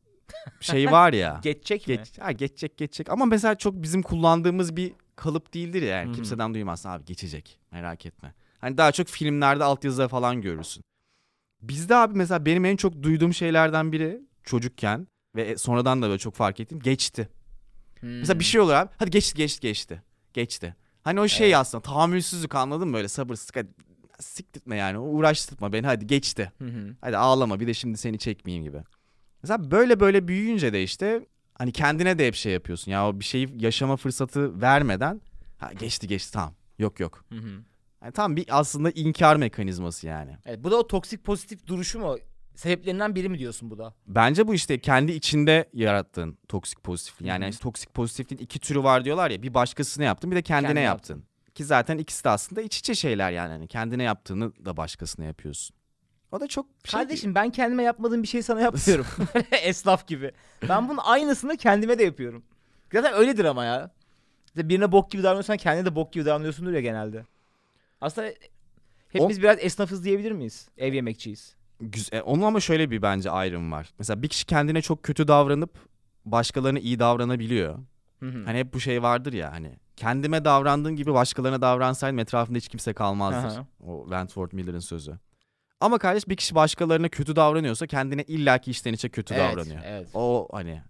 [0.60, 1.40] şey var ya.
[1.42, 1.96] Geçecek mi?
[1.96, 5.88] Geç, ha, geçecek geçecek ama mesela çok bizim kullandığımız bir kalıp değildir ya.
[5.88, 6.14] Yani Hı hı.
[6.14, 8.34] kimseden duymazsın abi geçecek merak etme.
[8.58, 10.84] Hani daha çok filmlerde altyazıda falan görürsün.
[11.62, 15.06] Bizde abi mesela benim en çok duyduğum şeylerden biri çocukken
[15.36, 17.28] ve sonradan da böyle çok fark ettim geçti.
[18.02, 18.50] Mesela bir Hmm.
[18.50, 18.90] şey olur abi.
[18.96, 20.02] Hadi geçti geçti geçti.
[20.32, 20.76] Geçti.
[21.02, 21.56] Hani o şey Evet.
[21.56, 23.56] aslında tahammülsüzlük anladın mı böyle sabırsızlık.
[23.56, 23.68] Hadi
[24.20, 26.52] siktirtme yani uğraştırtma beni hadi geçti.
[26.58, 26.96] Hı hı.
[27.00, 28.82] Hadi ağlama bir de şimdi seni çekmeyeyim gibi.
[29.42, 32.92] Mesela böyle böyle büyüyünce de işte hani kendine de hep şey yapıyorsun.
[32.92, 35.20] Ya o bir şeyi yaşama fırsatı vermeden
[35.58, 36.54] ha geçti geçti tamam.
[36.78, 37.24] Yok yok.
[37.32, 37.50] Hı hı.
[38.02, 40.36] Yani tam bir aslında inkar mekanizması yani.
[40.46, 42.16] Evet, bu da o toksik pozitif duruşu mu?
[42.60, 43.94] Sebeplerinden biri mi diyorsun bu da?
[44.06, 47.28] Bence bu işte kendi içinde yarattığın toksik pozitiflik.
[47.28, 47.50] Yani Hı hı.
[47.50, 49.42] işte toksik pozitifliğin iki türü var diyorlar ya.
[49.42, 51.24] Bir başkasına yaptın bir de kendine Kendine yaptın.
[51.54, 53.52] Ki zaten ikisi de aslında iç içe şeyler yani.
[53.52, 55.76] Hani kendine yaptığını da başkasına yapıyorsun.
[56.32, 57.04] O da çok şey değil.
[57.04, 59.06] Kardeşim ben kendime yapmadığım bir şey sana yapmıyorum.
[59.62, 60.32] Esnaf gibi.
[60.68, 62.42] Ben bunun aynısını kendime de yapıyorum.
[62.92, 63.90] Zaten öyledir ama ya.
[64.46, 67.26] İşte birine bok gibi davranıyorsan kendine de bok gibi davranıyorsundur ya genelde.
[68.00, 68.28] Aslında
[69.08, 70.68] hepimiz biraz esnafız diyebilir miyiz?
[70.76, 71.59] Ev yemekçiyiz.
[71.80, 72.22] Güzel.
[72.24, 73.90] Onun ama şöyle bir bence ayrım var.
[73.98, 75.70] Mesela bir kişi kendine çok kötü davranıp
[76.24, 77.78] başkalarına iyi davranabiliyor.
[78.20, 78.44] Hı hı.
[78.44, 82.92] Hani hep bu şey vardır ya hani kendime davrandığım gibi başkalarına davransaydım etrafımda hiç kimse
[82.92, 83.58] kalmazdır.
[83.58, 83.66] Aha.
[83.86, 85.18] O Wentworth Miller'ın sözü.
[85.80, 89.80] Ama kardeş bir kişi başkalarına kötü davranıyorsa kendine illaki içten içe kötü evet, davranıyor.
[89.84, 90.08] Evet.
[90.14, 90.82] O hani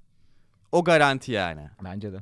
[0.72, 1.68] o garanti yani.
[1.84, 2.18] Bence de.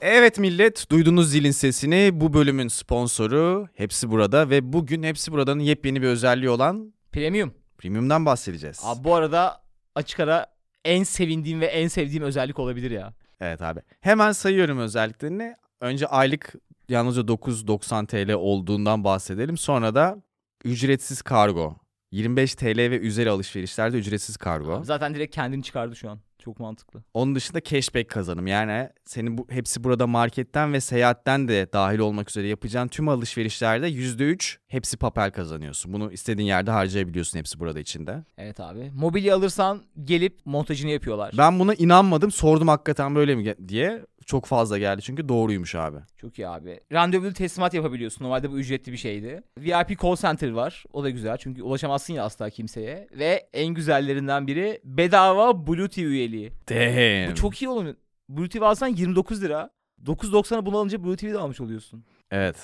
[0.00, 2.10] Evet millet duydunuz zilin sesini.
[2.12, 7.54] Bu bölümün sponsoru Hepsi Burada ve bugün Hepsi Burada'nın yepyeni bir özelliği olan Premium.
[7.78, 8.80] Premium'dan bahsedeceğiz.
[8.84, 9.60] Abi bu arada
[9.94, 10.46] açık ara
[10.84, 13.14] en sevindiğim ve en sevdiğim özellik olabilir ya.
[13.40, 13.80] Evet abi.
[14.00, 15.54] Hemen sayıyorum özelliklerini.
[15.80, 16.54] Önce aylık
[16.88, 19.56] yalnızca 9.90 TL olduğundan bahsedelim.
[19.58, 20.22] Sonra da
[20.64, 21.76] ücretsiz kargo.
[22.16, 24.84] 25 TL ve üzeri alışverişlerde ücretsiz kargo.
[24.84, 26.18] Zaten direkt kendini çıkardı şu an.
[26.38, 27.02] Çok mantıklı.
[27.14, 28.46] Onun dışında cashback kazanım.
[28.46, 33.88] Yani senin bu hepsi burada marketten ve seyahatten de dahil olmak üzere yapacağın tüm alışverişlerde
[33.88, 35.92] %3 hepsi papel kazanıyorsun.
[35.92, 38.24] Bunu istediğin yerde harcayabiliyorsun hepsi burada içinde.
[38.38, 38.90] Evet abi.
[38.94, 41.34] Mobilya alırsan gelip montajını yapıyorlar.
[41.38, 42.30] Ben buna inanmadım.
[42.30, 44.02] Sordum hakikaten böyle mi diye.
[44.26, 45.96] Çok fazla geldi çünkü doğruymuş abi.
[46.16, 46.80] Çok iyi abi.
[46.92, 48.24] Randevulu teslimat yapabiliyorsun.
[48.24, 49.42] Normalde bu ücretli bir şeydi.
[49.58, 50.84] VIP call center var.
[50.92, 53.08] O da güzel çünkü ulaşamazsın ya asla kimseye.
[53.18, 56.52] Ve en güzellerinden biri bedava Bluetooth üyeliği.
[56.70, 57.30] Damn.
[57.30, 57.96] Bu çok iyi oğlum.
[58.28, 59.70] Bluetooth alsan 29 lira.
[60.04, 62.04] 9.90'a bunu alınca Bluetooth'i de almış oluyorsun.
[62.30, 62.56] Evet.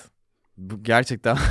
[0.57, 1.37] Bu gerçekten.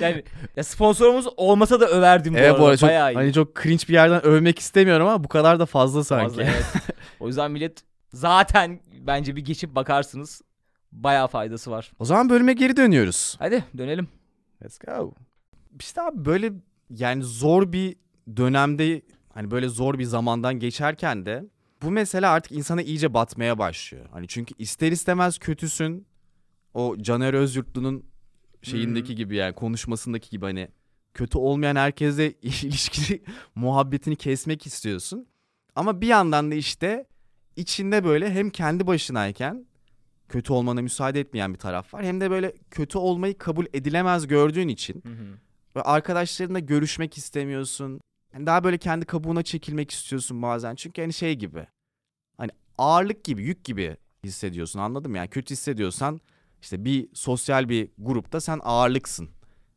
[0.00, 0.24] Yani
[0.56, 2.62] ya sponsorumuz olmasa da överdim bu evet arada.
[2.62, 3.14] bu arada çok, Bayağı iyi.
[3.14, 6.28] hani çok cringe bir yerden övmek istemiyorum ama bu kadar da fazla sanki.
[6.28, 6.64] Fazla, evet.
[7.20, 10.42] o yüzden millet zaten bence bir geçip bakarsınız.
[10.92, 11.92] Bayağı faydası var.
[11.98, 13.36] O zaman bölüme geri dönüyoruz.
[13.38, 14.08] Hadi dönelim.
[14.62, 15.14] Let's go.
[15.80, 16.52] İşte abi böyle
[16.90, 17.96] yani zor bir
[18.36, 19.02] dönemde
[19.34, 21.44] hani böyle zor bir zamandan geçerken de
[21.82, 24.06] bu mesele artık insana iyice batmaya başlıyor.
[24.12, 26.06] Hani çünkü ister istemez kötüsün.
[26.74, 28.04] O Caner Özyurtlu'nun
[28.62, 30.68] şeyindeki gibi yani konuşmasındaki gibi hani
[31.14, 33.22] kötü olmayan herkese ilişki
[33.54, 35.26] muhabbetini kesmek istiyorsun.
[35.74, 37.06] Ama bir yandan da işte
[37.60, 39.66] içinde böyle hem kendi başınayken
[40.28, 42.04] kötü olmana müsaade etmeyen bir taraf var.
[42.04, 45.02] Hem de böyle kötü olmayı kabul edilemez gördüğün için
[45.76, 48.00] ve arkadaşlarınla görüşmek istemiyorsun.
[48.34, 50.74] Yani daha böyle kendi kabuğuna çekilmek istiyorsun bazen.
[50.74, 51.66] Çünkü hani şey gibi.
[52.36, 54.80] Hani ağırlık gibi, yük gibi hissediyorsun.
[54.80, 55.16] Anladın mı?
[55.16, 56.20] Yani kötü hissediyorsan
[56.62, 59.28] işte bir sosyal bir grupta sen ağırlıksın.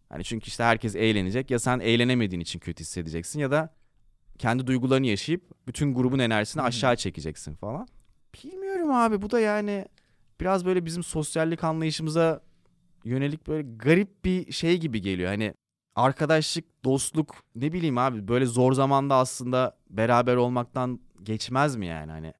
[0.10, 1.52] Hani çünkü işte herkes eğlenecek.
[1.52, 3.74] Ya sen eğlenemediğin için kötü hissedeceksin ya da
[4.44, 7.88] kendi duygularını yaşayıp bütün grubun enerjisini aşağı çekeceksin falan.
[8.44, 9.86] Bilmiyorum abi bu da yani
[10.42, 12.42] biraz böyle bizim sosyallik anlayışımıza
[13.04, 15.30] yönelik böyle garip bir şey gibi geliyor.
[15.30, 15.54] Hani
[15.96, 22.34] arkadaşlık, dostluk ne bileyim abi böyle zor zamanda aslında beraber olmaktan geçmez mi yani hani?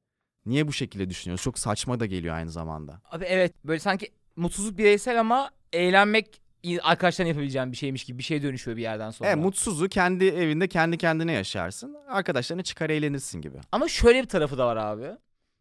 [0.46, 1.44] Niye bu şekilde düşünüyoruz?
[1.44, 3.02] Çok saçma da geliyor aynı zamanda.
[3.12, 6.42] Abi evet böyle sanki mutsuzluk bireysel ama eğlenmek
[6.82, 9.30] arkadaşların yapabileceğin bir şeymiş gibi bir şeye dönüşüyor bir yerden sonra.
[9.30, 11.98] E mutsuzluğu kendi evinde kendi kendine yaşarsın.
[12.08, 13.58] Arkadaşlarına çıkar eğlenirsin gibi.
[13.72, 15.12] Ama şöyle bir tarafı da var abi.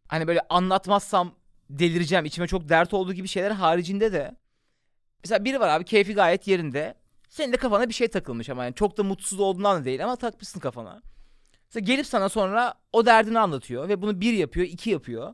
[0.07, 1.35] Hani böyle anlatmazsam
[1.69, 4.35] delireceğim, içime çok dert olduğu gibi şeyler haricinde de.
[5.23, 6.95] Mesela biri var abi keyfi gayet yerinde.
[7.29, 10.15] Senin de kafana bir şey takılmış ama yani çok da mutsuz olduğundan da değil ama
[10.15, 11.01] takmışsın kafana.
[11.65, 15.33] Mesela gelip sana sonra o derdini anlatıyor ve bunu bir yapıyor, iki yapıyor.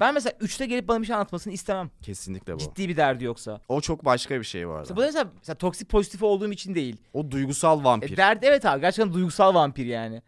[0.00, 1.90] Ben mesela üçte gelip bana bir şey anlatmasını istemem.
[2.02, 2.58] Kesinlikle bu.
[2.58, 3.60] Ciddi bir derdi yoksa.
[3.68, 4.80] O çok başka bir şey bu arada.
[4.80, 6.96] Mesela bu da mesela, mesela toksik pozitif olduğum için değil.
[7.12, 8.12] O duygusal vampir.
[8.12, 10.22] E, derdi evet abi gerçekten duygusal vampir yani.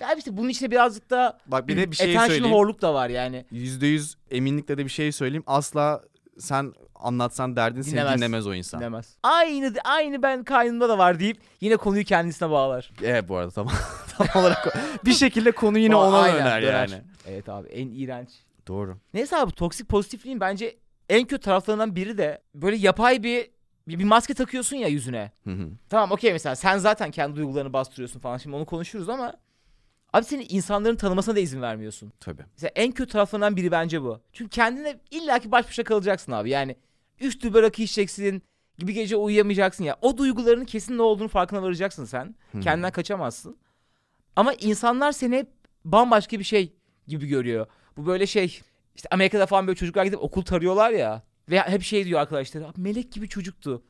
[0.00, 2.54] Ya işte bunun içinde birazcık da Bak bir de bir şey söyleyeyim.
[2.54, 3.44] horluk da var yani.
[3.52, 5.44] %100 eminlikle de bir şey söyleyeyim.
[5.46, 6.02] Asla
[6.38, 8.16] sen anlatsan derdin seni Dinlemez.
[8.16, 8.80] dinlemez o insan.
[8.80, 9.16] Dinlemez.
[9.22, 12.92] Aynı aynı ben kaynımda da var deyip yine konuyu kendisine bağlar.
[13.02, 13.74] Evet bu arada tamam.
[14.18, 16.88] Tam olarak bir şekilde konu yine ona aynen, döner döner.
[16.88, 17.02] yani.
[17.26, 18.28] Evet abi en iğrenç.
[18.68, 18.98] Doğru.
[19.14, 20.76] Neyse abi toksik pozitifliğin bence
[21.08, 23.50] en kötü taraflarından biri de böyle yapay bir
[23.88, 25.32] bir, bir maske takıyorsun ya yüzüne.
[25.44, 25.70] Hı hı.
[25.88, 29.34] Tamam okey mesela sen zaten kendi duygularını bastırıyorsun falan şimdi onu konuşuruz ama
[30.12, 32.12] abi senin insanların tanımasına da izin vermiyorsun.
[32.20, 32.42] Tabii.
[32.52, 34.20] Mesela en kötü taraflarından biri bence bu.
[34.32, 36.50] Çünkü kendine illaki baş başa kalacaksın abi.
[36.50, 36.76] Yani
[37.20, 38.42] üç dübe rakı içeceksin.
[38.78, 39.96] Gibi gece uyuyamayacaksın ya.
[40.02, 42.34] O duygularının kesin ne olduğunu farkına varacaksın sen.
[42.52, 42.60] Hı.
[42.60, 43.56] Kendinden kaçamazsın.
[44.36, 45.48] Ama insanlar seni hep
[45.84, 46.72] bambaşka bir şey
[47.06, 47.66] gibi görüyor.
[47.98, 48.60] Bu böyle şey.
[48.96, 51.22] İşte Amerika'da falan böyle çocuklar gidip okul tarıyorlar ya.
[51.50, 52.62] Ve hep şey diyor arkadaşlar.
[52.62, 53.82] "Abi melek gibi çocuktu.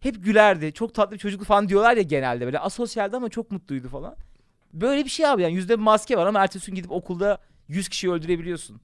[0.00, 0.72] Hep gülerdi.
[0.72, 2.44] Çok tatlı bir çocuktu falan diyorlar ya genelde.
[2.46, 4.16] Böyle asosyaldi ama çok mutluydu falan.
[4.72, 7.88] Böyle bir şey abi yani yüzde bir maske var ama ertesi gün gidip okulda 100
[7.88, 8.80] kişiyi öldürebiliyorsun.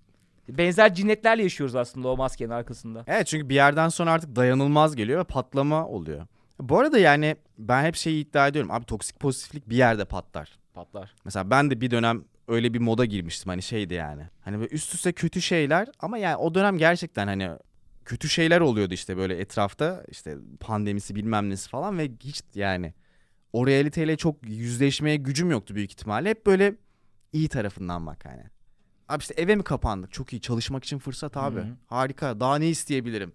[0.49, 3.05] Benzer cinnetlerle yaşıyoruz aslında o maskenin arkasında.
[3.07, 6.27] Evet çünkü bir yerden sonra artık dayanılmaz geliyor ve patlama oluyor.
[6.61, 8.71] Bu arada yani ben hep şeyi iddia ediyorum.
[8.71, 10.59] Abi toksik pozitiflik bir yerde patlar.
[10.75, 11.15] Patlar.
[11.25, 14.23] Mesela ben de bir dönem öyle bir moda girmiştim hani şeydi yani.
[14.41, 17.51] Hani böyle üst üste kötü şeyler ama yani o dönem gerçekten hani
[18.05, 22.95] kötü şeyler oluyordu işte böyle etrafta işte pandemisi bilmem nesi falan ve hiç yani
[23.53, 26.29] o realiteyle çok yüzleşmeye gücüm yoktu büyük ihtimalle.
[26.31, 26.75] Hep böyle
[27.33, 28.43] iyi tarafından bak hani.
[29.09, 30.13] Abi işte eve mi kapandık?
[30.13, 31.61] Çok iyi çalışmak için fırsat abi.
[31.61, 31.77] Hı hı.
[31.87, 32.41] Harika.
[32.41, 33.33] Daha ne isteyebilirim?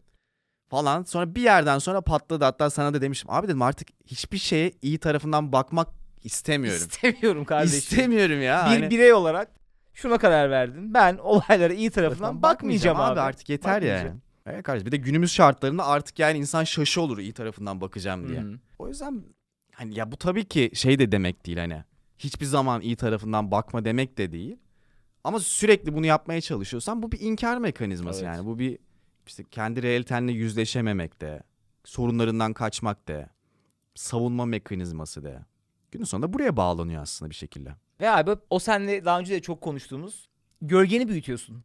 [0.70, 1.04] Falan.
[1.04, 2.44] Sonra bir yerden sonra patladı.
[2.44, 3.30] Hatta sana da demiştim.
[3.32, 5.88] Abi dedim artık hiçbir şeye iyi tarafından bakmak
[6.26, 6.88] istemiyorum.
[6.92, 7.78] İstemiyorum kardeşim.
[7.78, 8.64] İstemiyorum ya.
[8.66, 9.52] bir Hani- birey olarak
[9.94, 10.94] şuna karar verdim.
[10.94, 13.20] Ben olaylara iyi tarafından bakmayacağım abi.
[13.20, 14.08] artık yeter Bakmayacağım.
[14.08, 14.20] yani.
[14.46, 18.42] Evet kardeşim bir de günümüz şartlarında artık yani insan şaşı olur iyi tarafından bakacağım diye.
[18.42, 18.60] Hı hı.
[18.80, 19.24] O yüzden
[19.74, 21.84] hani ya bu tabii ki şey de demek değil hani.
[22.18, 24.58] Hiçbir zaman iyi tarafından bakma demek de değil.
[25.24, 28.36] Ama sürekli bunu yapmaya çalışıyorsan bu bir inkar mekanizması Evet.
[28.38, 28.46] yani.
[28.48, 28.78] Bu bir
[29.28, 31.44] işte kendi realitenle yüzleşememek de,
[31.84, 33.30] sorunlarından kaçmak da.
[33.96, 35.40] savunma mekanizması de.
[35.96, 37.70] Günün sonunda buraya bağlanıyor aslında bir şekilde.
[38.02, 40.30] Ve abi o senle daha önce de çok konuştuğumuz
[40.62, 41.64] gölgeni büyütüyorsun.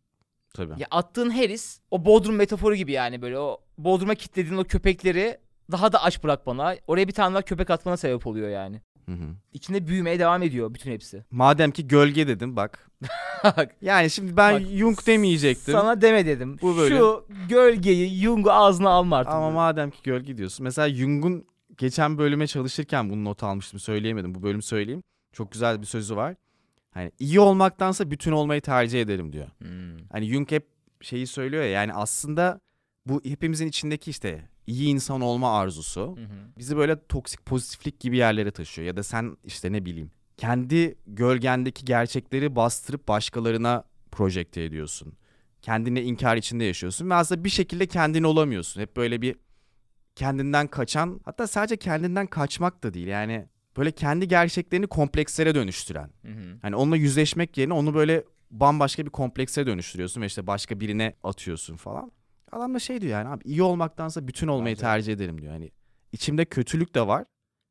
[0.54, 0.80] Tabii.
[0.80, 5.38] Ya attığın heris o Bodrum metaforu gibi yani böyle o Bodrum'a kilitlediğin o köpekleri
[5.70, 6.76] daha da aç bırak bana.
[6.86, 8.82] Oraya bir tane daha köpek atmana sebep oluyor yani.
[9.06, 9.34] Hı hı.
[9.52, 11.24] İçinde büyümeye devam ediyor bütün hepsi.
[11.30, 12.90] Madem ki gölge dedim bak.
[13.82, 15.72] Yani şimdi ben Bak, Jung demeyecektim.
[15.72, 16.58] Sana deme dedim.
[16.62, 16.98] Bu böyle.
[16.98, 19.34] Şu gölgeyi Jung'u ağzına alma artık.
[19.34, 20.64] Ama madem ki gölge diyorsun.
[20.64, 21.46] Mesela Jung'un
[21.80, 23.80] geçen bölüme çalışırken bunu not almıştım.
[23.80, 24.34] Söyleyemedim.
[24.34, 25.02] Bu bölümü söyleyeyim.
[25.32, 26.34] Çok güzel bir sözü var.
[26.90, 29.48] Hani iyi olmaktansa bütün olmayı tercih ederim diyor.
[29.58, 30.06] Hmm.
[30.12, 30.66] Hani Jung hep
[31.00, 32.60] şeyi söylüyor ya yani aslında
[33.06, 36.58] bu hepimizin içindeki işte iyi insan olma arzusu Hı hı.
[36.58, 38.86] bizi böyle toksik pozitiflik gibi yerlere taşıyor.
[38.86, 45.12] Ya da sen işte ne bileyim kendi gölgendeki gerçekleri bastırıp başkalarına projekte ediyorsun.
[45.62, 48.80] Kendine inkar içinde yaşıyorsun ve aslında bir şekilde kendin olamıyorsun.
[48.80, 49.36] Hep böyle bir
[50.20, 56.10] kendinden kaçan hatta sadece kendinden kaçmak da değil yani böyle kendi gerçeklerini komplekslere dönüştüren.
[56.22, 56.58] Hı hı.
[56.62, 61.76] Hani onunla yüzleşmek yerine onu böyle bambaşka bir komplekse dönüştürüyorsun ve işte başka birine atıyorsun
[61.76, 62.12] falan.
[62.52, 64.80] Adam da şey diyor yani abi iyi olmaktansa bütün olmayı Bence.
[64.80, 65.52] tercih ederim diyor.
[65.52, 65.70] Hani
[66.12, 67.24] içimde kötülük de var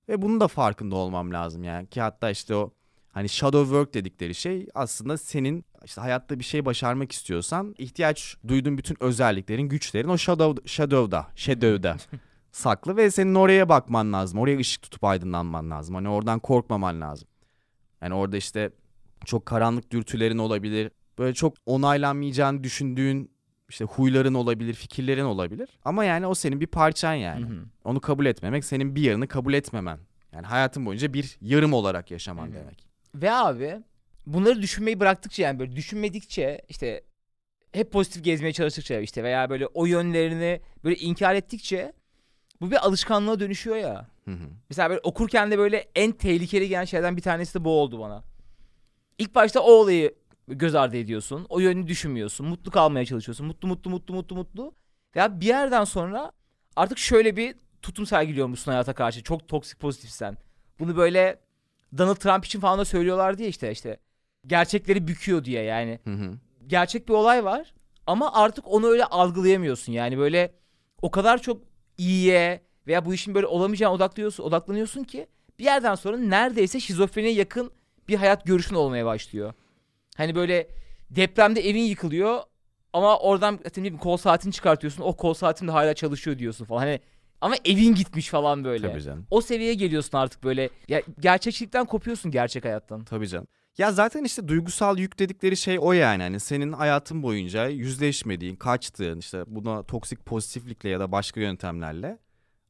[0.10, 1.88] ve bunun da farkında olmam lazım yani.
[1.88, 2.74] Ki hatta işte o
[3.10, 8.78] hani shadow work dedikleri şey aslında senin işte hayatta bir şey başarmak istiyorsan ihtiyaç duyduğun
[8.78, 11.98] bütün özelliklerin, güçlerin o shadow shadow'da, shadow'da
[12.52, 14.40] saklı ve senin oraya bakman lazım.
[14.40, 15.96] Oraya ışık tutup aydınlanman lazım.
[15.96, 17.28] Hani oradan korkmaman lazım.
[18.02, 18.72] Yani orada işte
[19.26, 20.92] çok karanlık dürtülerin olabilir.
[21.18, 23.32] Böyle çok onaylanmayacağını düşündüğün
[23.70, 25.70] işte huyların olabilir, fikirlerin olabilir.
[25.86, 27.46] Ama yani o senin bir parçan yani.
[27.46, 27.66] Hı hı.
[27.84, 30.00] Onu kabul etmemek senin bir yarını kabul etmemen.
[30.34, 32.54] Yani hayatın boyunca bir yarım olarak yaşaman Hı hı.
[32.54, 32.86] demek.
[33.16, 33.84] Ve abi
[34.26, 37.04] bunları düşünmeyi bıraktıkça yani böyle düşünmedikçe işte
[37.72, 41.94] hep pozitif gezmeye çalıştıkça işte veya böyle o yönlerini böyle inkar ettikçe
[42.62, 44.08] bu bir alışkanlığa dönüşüyor ya.
[44.26, 44.50] Hı hı.
[44.70, 48.24] Mesela böyle okurken de böyle en tehlikeli gelen şeylerden bir tanesi de bu oldu bana.
[49.18, 50.16] İlk başta o olayı
[50.48, 51.46] göz ardı ediyorsun.
[51.50, 52.48] O yönünü düşünmüyorsun.
[52.48, 53.46] Mutlu kalmaya çalışıyorsun.
[53.48, 54.74] Mutlu mutlu mutlu mutlu mutlu.
[55.16, 56.32] Ya bir yerden sonra
[56.76, 59.24] artık şöyle bir tutum sergiliyormuşsun hayata karşı.
[59.24, 60.38] Çok toksik pozitifsen.
[60.80, 61.40] Bunu böyle
[61.98, 63.98] Donald Trump için falan da söylüyorlar diye işte işte.
[64.48, 66.34] Gerçekleri büküyor diye yani Hı hı.
[66.68, 67.74] gerçek bir olay var
[68.08, 69.94] ama artık onu öyle algılayamıyorsun.
[69.94, 70.52] Yani böyle
[71.02, 71.62] o kadar çok
[72.00, 75.28] iyiye veya bu işin böyle olamayacağına odaklıyorsun, odaklanıyorsun ki
[75.60, 77.72] bir yerden sonra neredeyse şizofreniye yakın
[78.08, 79.54] bir hayat görüşün olmaya başlıyor.
[80.18, 80.68] Hani böyle
[81.10, 82.42] depremde evin yıkılıyor
[82.94, 85.04] ama oradan bileyim, kol saatini çıkartıyorsun.
[85.04, 86.80] O kol saatim de hala çalışıyor diyorsun falan.
[86.80, 87.00] Hani
[87.42, 88.92] ama evin gitmiş falan böyle.
[88.92, 89.26] Tabii canım.
[89.32, 90.70] O seviyeye geliyorsun artık böyle.
[90.88, 93.04] Ya gerçekçilikten kopuyorsun gerçek hayattan.
[93.04, 93.48] Tabii canım.
[93.80, 96.24] Ya zaten işte duygusal yük dedikleri şey o yani.
[96.24, 102.20] Hani senin hayatın boyunca yüzleşmediğin, kaçtığın işte buna toksik pozitiflikle ya da başka yöntemlerle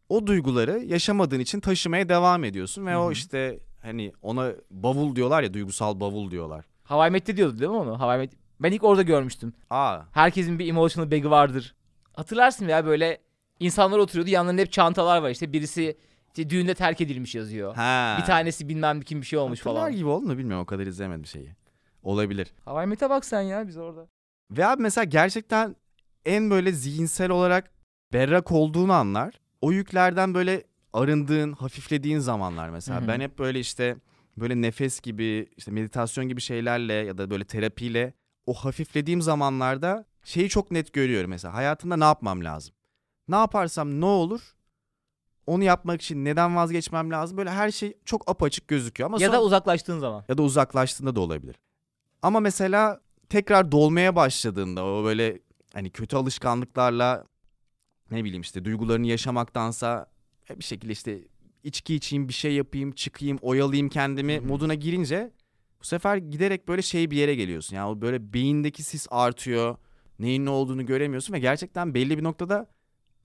[0.09, 5.43] o duyguları yaşamadığın için taşımaya devam ediyorsun ve Hı o işte hani ona bavul diyorlar
[5.43, 6.65] ya duygusal bavul diyorlar.
[6.83, 7.99] Hawaii Met'te diyordu değil mi onu?
[7.99, 9.53] Hawaii Met- Ben ilk orada görmüştüm.
[9.69, 11.75] Aa Herkesin bir emotional bag'i vardır.
[12.13, 13.17] Hatırlarsın ya böyle
[13.59, 15.97] insanlar oturuyordu yanlarında hep çantalar var işte birisi
[16.35, 17.75] işte düğünde terk edilmiş yazıyor.
[17.75, 18.17] ha.
[18.21, 19.95] Bir tanesi bilmem kim bir şey olmuş Hatırlar falan.
[19.95, 21.55] gibi oldu mu bilmiyorum o kadar izlemedim şeyi.
[22.03, 22.53] Olabilir.
[22.65, 24.07] Hawaii Met'e bak sen ya biz orada.
[24.51, 25.75] Ve abi mesela gerçekten
[26.25, 27.71] en böyle zihinsel olarak
[28.13, 30.63] berrak olduğun anlar o yüklerden böyle
[30.93, 32.99] arındığın, hafiflediğin zamanlar mesela.
[32.99, 33.07] Hı hı.
[33.07, 33.95] Ben hep böyle işte
[34.37, 38.13] böyle nefes gibi, işte meditasyon gibi şeylerle ya da böyle terapiyle
[38.45, 41.53] o hafiflediğim zamanlarda şeyi çok net görüyorum mesela.
[41.53, 42.75] Hayatımda ne yapmam lazım?
[43.27, 44.41] Ne yaparsam ne olur?
[45.49, 47.37] Onu yapmak için neden vazgeçmem lazım?
[47.37, 50.25] Böyle her şey çok apaçık gözüküyor ama Ya sonra- da uzaklaştığın zaman.
[50.29, 51.55] ya da uzaklaştığında da olabilir.
[52.21, 55.39] Ama mesela tekrar dolmaya başladığında o böyle
[55.73, 57.25] hani kötü alışkanlıklarla
[58.11, 60.05] ne bileyim işte duygularını yaşamaktansa
[60.59, 61.19] bir şekilde işte
[61.63, 64.45] içki içeyim, bir şey yapayım, çıkayım, oyalayayım kendimi Hı hı.
[64.45, 65.31] moduna girince
[65.81, 67.75] bu sefer giderek böyle şey bir yere geliyorsun.
[67.75, 69.77] Yani böyle beyindeki sis artıyor.
[70.19, 72.67] Neyin ne olduğunu göremiyorsun ve gerçekten belli bir noktada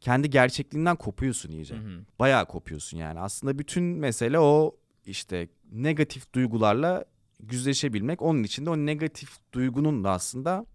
[0.04, 2.00] kendi gerçekliğinden kopuyorsun iyice Hı hı.
[2.18, 3.20] bayağı kopuyorsun yani.
[3.20, 7.04] Aslında bütün mesele o işte negatif duygularla
[7.50, 8.22] yüzleşebilmek.
[8.22, 10.66] Onun için de o negatif duygunun da aslında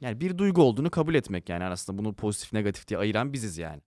[0.00, 3.80] yani bir duygu olduğunu kabul etmek yani aslında bunu pozitif negatif diye ayıran biziz yani.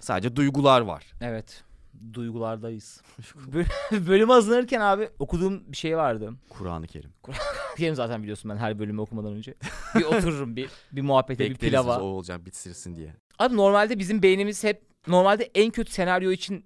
[0.00, 1.12] Sadece duygular var.
[1.20, 1.64] Evet.
[2.12, 3.02] Duygulardayız.
[3.52, 6.32] Bö- Bölüme hazırlanırken abi okuduğum bir şey vardı.
[6.48, 7.10] Kur'an-ı Kerim.
[7.76, 9.54] Diyelim zaten biliyorsun ben her bölümü okumadan önce.
[9.94, 12.00] Bir otururum bir bir muhabbete bir Bekleriz biz pilava.
[12.00, 13.14] o olacak bitirsin diye.
[13.38, 16.64] Abi normalde bizim beynimiz hep normalde en kötü senaryo için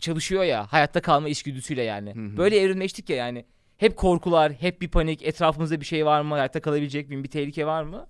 [0.00, 0.66] çalışıyor ya.
[0.72, 2.14] Hayatta kalma içgüdüsüyle yani.
[2.14, 2.36] Hı hı.
[2.36, 3.44] Böyle evrimleştik ya yani.
[3.76, 7.66] Hep korkular, hep bir panik, etrafımızda bir şey var mı, hayatta kalabilecek miyim, bir tehlike
[7.66, 8.06] var mı?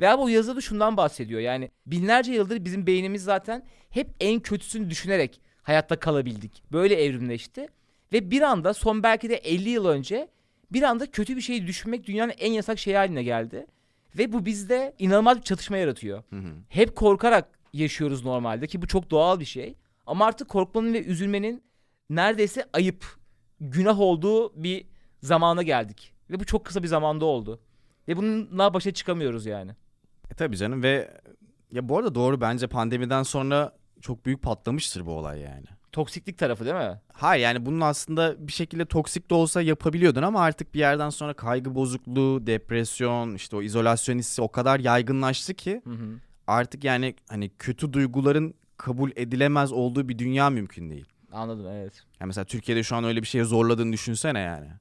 [0.00, 4.90] Ve abi o yazıda şundan bahsediyor yani binlerce yıldır bizim beynimiz zaten hep en kötüsünü
[4.90, 6.62] düşünerek hayatta kalabildik.
[6.72, 7.68] Böyle evrimleşti.
[8.12, 10.28] Ve bir anda son belki de 50 yıl önce
[10.72, 13.66] bir anda kötü bir şeyi düşünmek dünyanın en yasak şeyi haline geldi.
[14.18, 16.22] Ve bu bizde inanılmaz bir çatışma yaratıyor.
[16.30, 16.52] Hı hı.
[16.68, 19.74] Hep korkarak yaşıyoruz normalde ki bu çok doğal bir şey.
[20.06, 21.62] Ama artık korkmanın ve üzülmenin
[22.10, 23.06] neredeyse ayıp,
[23.60, 24.86] günah olduğu bir
[25.22, 26.12] zamana geldik.
[26.30, 27.60] Ve bu çok kısa bir zamanda oldu.
[28.08, 29.70] Ve bununla başa çıkamıyoruz yani.
[30.30, 31.20] E tabii canım ve
[31.72, 35.66] ya bu arada doğru bence pandemiden sonra çok büyük patlamıştır bu olay yani.
[35.94, 37.00] Toksiklik tarafı değil mi?
[37.12, 41.34] Hayır yani bunun aslında bir şekilde toksik de olsa yapabiliyordun ama artık bir yerden sonra
[41.34, 46.14] kaygı bozukluğu, depresyon, işte o izolasyon hissi o kadar yaygınlaştı ki Hı hı.
[46.46, 51.06] artık yani hani kötü duyguların kabul edilemez olduğu bir dünya mümkün değil.
[51.32, 52.02] Anladım evet.
[52.20, 54.66] Yani mesela Türkiye'de şu an öyle bir şeye zorladığını düşünsene yani.
[54.66, 54.78] Ya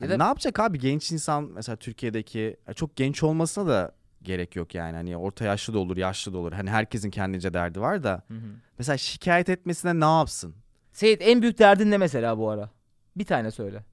[0.00, 3.92] Hani da- Ne yapacak abi genç insan mesela Türkiye'deki çok genç olmasına da
[4.26, 4.96] gerek yok yani.
[4.96, 6.52] Hani orta yaşlı da olur, yaşlı da olur.
[6.52, 8.22] Hani herkesin kendince derdi var da.
[8.28, 8.46] Hı hı.
[8.78, 10.54] Mesela şikayet etmesine ne yapsın?
[10.92, 12.70] Seyit en büyük derdin ne mesela bu ara?
[13.16, 13.84] Bir tane söyle.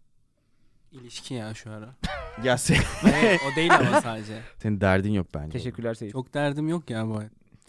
[0.92, 1.96] İlişki ya şu ara.
[2.44, 4.40] Ya sen, Ve o değil ama sadece.
[4.58, 5.50] senin derdin yok bence.
[5.58, 6.12] Teşekkürler Seyit.
[6.14, 7.22] Çok derdim yok ya bu.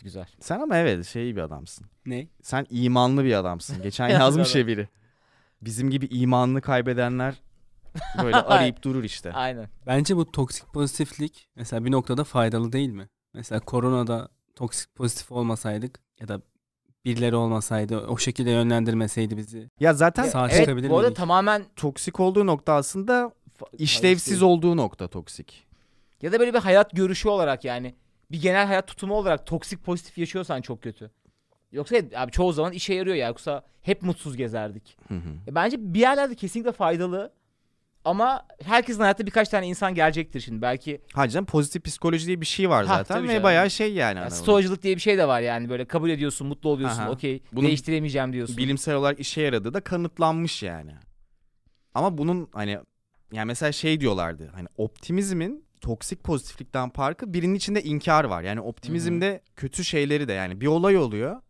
[0.03, 0.27] güzel.
[0.41, 1.87] Sen ama evet şey bir adamsın.
[2.07, 2.27] Ne?
[2.43, 3.83] Sen imanlı bir adamsın.
[3.83, 4.89] Geçen yazmış ya biri.
[5.63, 7.35] Bizim gibi imanını kaybedenler
[8.23, 9.33] böyle arayıp durur işte.
[9.33, 9.69] Aynen.
[9.87, 13.09] Bence bu toksik pozitiflik mesela bir noktada faydalı değil mi?
[13.35, 16.41] Mesela koronada toksik pozitif olmasaydık ya da
[17.05, 19.71] birileri olmasaydı o şekilde yönlendirmeseydi bizi.
[19.81, 21.17] Ya zaten Sağ evet, çıkabilir bu arada miydik?
[21.17, 23.33] tamamen toksik olduğu nokta aslında
[23.79, 24.43] işlevsiz değil.
[24.43, 25.67] olduğu nokta toksik.
[26.23, 27.95] Ya da böyle bir hayat görüşü olarak yani
[28.31, 31.11] bir genel hayat tutumu olarak toksik pozitif yaşıyorsan çok kötü.
[31.73, 33.29] Yoksa abi çoğu zaman işe yarıyor ya.
[33.29, 34.97] Yoksa hep mutsuz gezerdik.
[35.09, 35.51] Hı hı.
[35.51, 37.33] E bence bir yerlerde kesinlikle faydalı.
[38.05, 40.63] Ama herkesin hayatta birkaç tane insan gelecektir şimdi.
[40.63, 43.43] Belki Hayır canım pozitif psikoloji diye bir şey var Ha, zaten ve canım.
[43.43, 44.17] bayağı şey yani.
[44.19, 45.69] ya hani stoacılık diye bir şey de var yani.
[45.69, 47.07] Böyle kabul ediyorsun, mutlu oluyorsun.
[47.07, 48.57] Okey değiştiremeyeceğim diyorsun.
[48.57, 50.93] bilimsel olarak işe yaradığı da kanıtlanmış yani.
[51.95, 52.79] Ama bunun hani
[53.33, 54.51] yani mesela şey diyorlardı.
[54.55, 58.43] Hani optimizmin toksik pozitiflikten farkı birinin içinde inkar var.
[58.43, 61.41] Yani optimizmde kötü şeyleri de yani bir olay oluyor.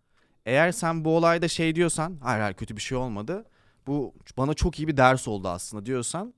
[0.47, 3.45] Eğer sen bu olayda şey diyorsan hayır hayır kötü bir şey olmadı.
[3.87, 6.35] Bu bana çok iyi bir ders oldu aslında diyorsan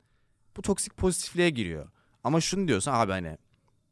[0.56, 1.88] bu toksik pozitifliğe giriyor.
[2.24, 3.26] Ama şunu diyorsan abi hani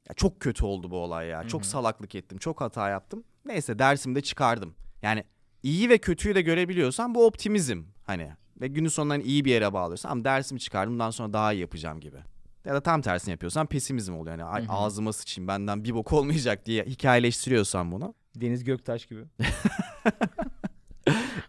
[0.08, 1.48] ya çok kötü oldu bu olay ya.
[1.48, 1.70] Çok Hı hı.
[1.70, 2.38] salaklık ettim.
[2.38, 3.24] Çok hata yaptım.
[3.44, 4.74] Neyse dersimi de çıkardım.
[5.02, 5.24] Yani
[5.62, 9.72] iyi ve kötüyü de görebiliyorsan bu optimizm hani ve günün sonunda hani iyi bir yere
[9.72, 12.16] bağlıyorsan ama dersimi çıkardım bundan sonra daha iyi yapacağım gibi.
[12.64, 14.38] Ya da tam tersini yapıyorsan pesimizm oluyor.
[14.38, 14.72] Yani "Ay, Hı hı.
[14.72, 18.14] ağzıma sıçayım benden bir bok olmayacak diye hikayeleştiriyorsan bunu.
[18.36, 19.24] Deniz Göktaş gibi.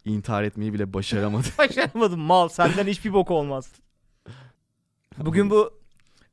[0.05, 1.47] intihar etmeyi bile başaramadı.
[1.57, 2.47] Başaramadım mal.
[2.47, 3.71] Senden hiçbir bok olmaz.
[5.17, 5.73] Bugün bu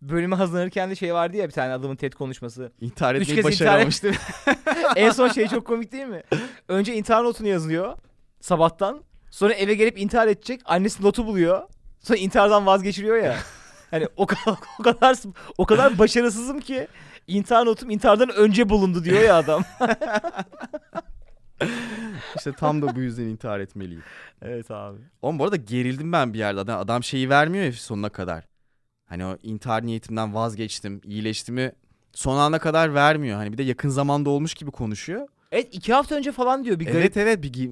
[0.03, 2.73] bölüme hazırlanırken de şey vardı ya bir tane adamın TED konuşması.
[2.81, 3.87] intihar Üç etmeyi kez intihar
[4.97, 6.23] en son şey çok komik değil mi?
[6.69, 7.97] Önce intihar notunu yazıyor
[8.41, 9.05] sabahtan.
[9.31, 10.61] Sonra eve gelip intihar edecek.
[10.65, 11.63] Annesi notu buluyor.
[12.01, 13.37] Sonra intihardan vazgeçiriyor ya.
[13.91, 15.17] Hani o kadar o kadar
[15.59, 16.89] o kadar başarısızım ki
[17.27, 19.65] intihar notum intihardan önce bulundu diyor ya adam.
[22.37, 24.03] İşte tam da bu yüzden intihar etmeliyim.
[24.43, 24.99] evet abi.
[25.23, 26.61] Oğlum bu arada gerildim ben bir yerde.
[26.61, 28.45] Adam, adam şeyi vermiyor ya sonuna kadar.
[29.13, 31.73] Hani o intihar niyetimden vazgeçtim, iyileştimi
[32.13, 33.37] son ana kadar vermiyor.
[33.37, 35.29] Hani bir de yakın zamanda olmuş gibi konuşuyor.
[35.53, 36.81] Evet iki hafta önce falan diyor.
[36.81, 36.99] Bir garip.
[37.01, 37.71] evet evet bir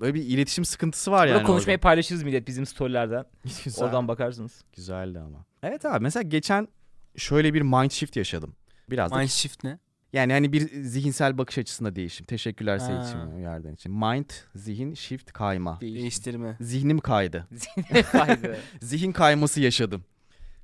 [0.00, 1.46] böyle bir iletişim sıkıntısı var Burada yani.
[1.46, 1.82] konuşmayı orada.
[1.82, 3.24] paylaşırız millet bizim storylerden.
[3.64, 3.84] Güzel.
[3.84, 4.64] Oradan bakarsınız.
[4.76, 5.44] Güzeldi ama.
[5.62, 6.68] Evet abi mesela geçen
[7.16, 8.54] şöyle bir mind shift yaşadım.
[8.90, 9.78] Biraz da Mind shift ne?
[10.12, 12.26] yani hani bir zihinsel bakış açısında değişim.
[12.26, 12.86] Teşekkürler Ha.
[12.86, 13.92] Seyit'ciğim uyardığın için.
[13.92, 15.80] Mind, zihin, shift, kayma.
[15.80, 16.56] Değiştirme.
[16.60, 17.46] Zihnim kaydı.
[17.52, 18.56] Zihne kaydı.
[18.80, 20.04] Zihin kayması yaşadım.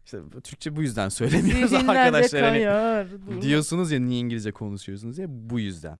[0.09, 2.43] İşte Türkçe bu yüzden söylemiyoruz arkadaşlar.
[2.43, 5.99] Hani diyorsunuz ya niye İngilizce konuşuyorsunuz ya bu yüzden.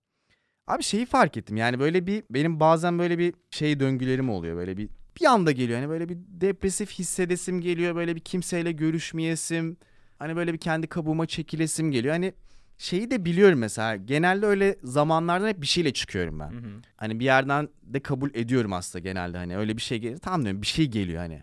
[0.67, 4.77] Abi şeyi fark ettim yani böyle bir benim bazen böyle bir şey döngülerim oluyor böyle
[4.77, 9.77] bir bir anda geliyor hani böyle bir depresif hissedesim geliyor böyle bir kimseyle görüşmeyesim
[10.19, 12.33] hani böyle bir kendi kabuğuma çekilesim geliyor hani
[12.77, 16.51] şeyi de biliyorum mesela genelde öyle zamanlardan hep bir şeyle çıkıyorum ben.
[16.51, 16.81] Hı hı.
[16.95, 20.19] Hani bir yerden de kabul ediyorum aslında genelde hani öyle bir şey geliyor.
[20.19, 21.41] Tamam diyorum bir şey geliyor hani.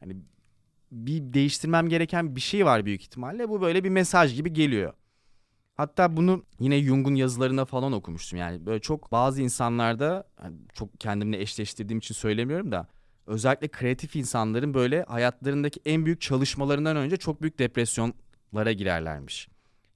[0.00, 0.16] Hani
[0.92, 3.48] bir değiştirmem gereken bir şey var büyük ihtimalle.
[3.48, 4.92] Bu böyle bir mesaj gibi geliyor.
[5.74, 8.38] Hatta bunu yine Jung'un yazılarında falan okumuştum.
[8.38, 10.28] Yani böyle çok bazı insanlarda
[10.74, 12.88] çok kendimle eşleştirdiğim için söylemiyorum da
[13.26, 19.48] özellikle kreatif insanların böyle hayatlarındaki en büyük çalışmalarından önce çok büyük depresyonlara girerlermiş.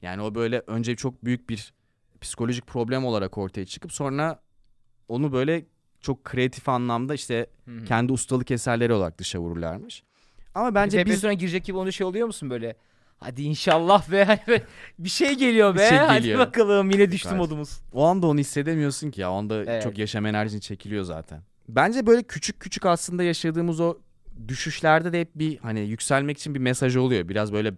[0.03, 1.73] Yani o böyle önce çok büyük bir
[2.21, 4.41] psikolojik problem olarak ortaya çıkıp sonra
[5.09, 5.67] onu böyle
[6.01, 7.47] çok kreatif anlamda işte
[7.87, 10.03] kendi ustalık eserleri olarak dışa vururlarmış.
[10.57, 12.77] Ama bence biz Depresyona girecek gibi onu şey oluyor musun böyle?
[13.19, 14.25] Hadi inşallah be.
[14.47, 14.63] Hani
[14.99, 15.89] bir şey geliyor Bir be.
[15.89, 16.39] şey Hadi geliyor.
[16.39, 17.39] bakalım yine düştü Süper.
[17.39, 17.81] modumuz.
[17.93, 19.33] O anda onu hissedemiyorsun ki ya.
[19.33, 19.83] O anda Evet.
[19.83, 21.43] çok yaşam enerjin çekiliyor zaten.
[21.69, 23.99] Bence böyle küçük küçük aslında yaşadığımız o
[24.49, 27.29] düşüşlerde de hep bir hani yükselmek için bir mesaj oluyor.
[27.29, 27.75] Biraz böyle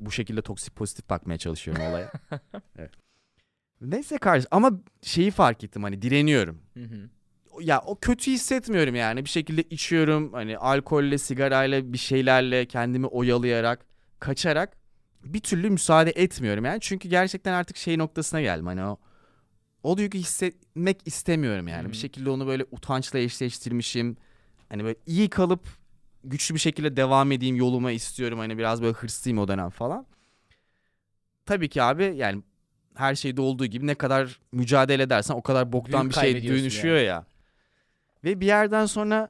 [0.00, 2.12] bu şekilde toksik pozitif bakmaya çalışıyorum olaya.
[2.78, 2.90] evet.
[3.80, 4.70] Neyse kardeş ama
[5.02, 6.58] şeyi fark ettim hani direniyorum.
[6.74, 7.08] Hı hı.
[7.60, 9.24] Ya o kötü hissetmiyorum yani.
[9.24, 13.86] Bir şekilde içiyorum hani alkolle, sigarayla bir şeylerle kendimi oyalayarak,
[14.20, 14.76] kaçarak
[15.24, 16.80] bir türlü müsaade etmiyorum yani.
[16.80, 18.98] Çünkü gerçekten artık şey noktasına geldim hani o
[19.82, 21.88] o duygu hissetmek istemiyorum yani.
[21.88, 21.92] Hı.
[21.92, 24.16] Bir şekilde onu böyle utançla eşleştirmişim.
[24.68, 25.68] Hani böyle iyi kalıp
[26.24, 28.38] güçlü bir şekilde devam edeyim yoluma istiyorum.
[28.38, 30.06] Hani biraz böyle hırslıyım o dönem falan.
[31.46, 32.42] Tabii ki abi yani
[32.94, 36.96] her şeyde olduğu gibi ne kadar mücadele edersen o kadar boktan Büyük bir şey dönüşüyor
[36.96, 37.26] ya.
[38.24, 39.28] Ve bir yerden sonra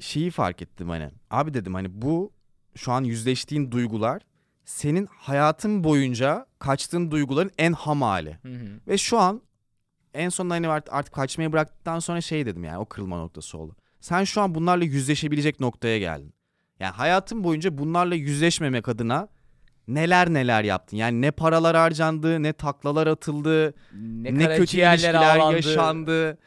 [0.00, 1.10] şeyi fark ettim hani.
[1.30, 2.32] Abi dedim hani bu
[2.76, 4.22] şu an yüzleştiğin duygular
[4.64, 8.38] senin hayatın boyunca kaçtığın duyguların en ham hali.
[8.42, 8.80] Hı hı.
[8.88, 9.42] Ve şu an
[10.14, 13.76] en sonunda hani art- artık kaçmayı bıraktıktan sonra şey dedim yani o kırılma noktası oldu.
[14.00, 16.34] Sen şu an bunlarla yüzleşebilecek noktaya geldin.
[16.80, 19.28] Yani hayatın boyunca bunlarla yüzleşmemek adına
[19.88, 20.96] neler neler yaptın.
[20.96, 25.56] Yani ne paralar harcandı, ne taklalar atıldı, Ne, ne, kötü ilişkiler ağlandı.
[25.56, 26.38] yaşandı.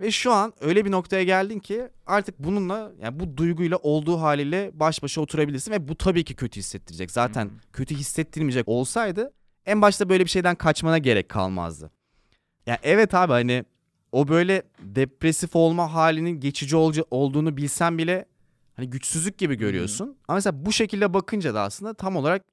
[0.00, 4.70] Ve şu an öyle bir noktaya geldin ki artık bununla yani bu duyguyla olduğu haliyle
[4.74, 7.10] baş başa oturabilirsin ve bu tabii ki kötü hissettirecek.
[7.10, 7.50] Zaten hı.
[7.72, 9.32] kötü hissettirmeyecek olsaydı
[9.66, 11.90] en başta böyle bir şeyden kaçmana gerek kalmazdı.
[12.66, 13.64] Yani evet abi hani
[14.12, 18.24] o böyle depresif olma halinin geçici olca- olduğunu bilsen bile
[18.76, 20.16] hani güçsüzlük gibi görüyorsun.
[20.28, 22.44] Ama mesela bu şekilde bakınca da aslında tam olarak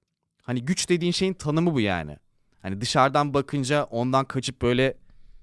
[0.44, 2.18] hani güç dediğin şeyin tanımı bu yani.
[2.62, 4.98] Hani dışarıdan bakınca ondan kaçıp böyle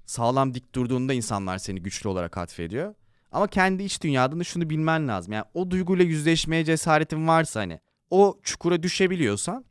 [0.05, 2.93] sağlam dik durduğunda insanlar seni güçlü olarak atfediyor.
[3.31, 5.33] Ama kendi iç dünyada da şunu bilmen lazım.
[5.33, 7.79] Yani o duyguyla yüzleşmeye cesaretin varsa hani
[8.09, 9.65] o çukura düşebiliyorsan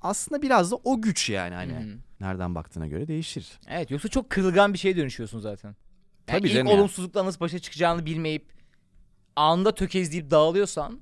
[0.00, 1.72] aslında biraz da o güç yani hani.
[1.72, 1.98] Hı hı.
[2.20, 3.58] Nereden baktığına göre değişir.
[3.68, 5.76] Evet yoksa çok kırılgan bir şeye dönüşüyorsun zaten.
[6.28, 8.52] Yani Tabii ilk olumsuzlukla nasıl başa çıkacağını bilmeyip
[9.36, 11.00] anında tökezleyip dağılıyorsan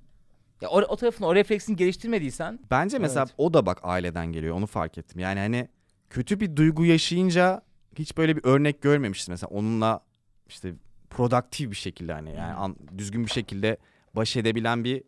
[0.60, 3.34] ya o, o tarafını o refleksini geliştirmediysen Bence mesela Evet.
[3.38, 5.20] o da bak aileden geliyor onu fark ettim.
[5.20, 5.68] Yani hani
[6.10, 7.62] kötü bir duygu yaşayınca
[7.98, 10.00] hiç böyle bir örnek görmemiştim mesela onunla
[10.48, 10.74] işte
[11.10, 13.76] produktif bir şekilde hani yani an- düzgün bir şekilde
[14.14, 15.02] baş edebilen bir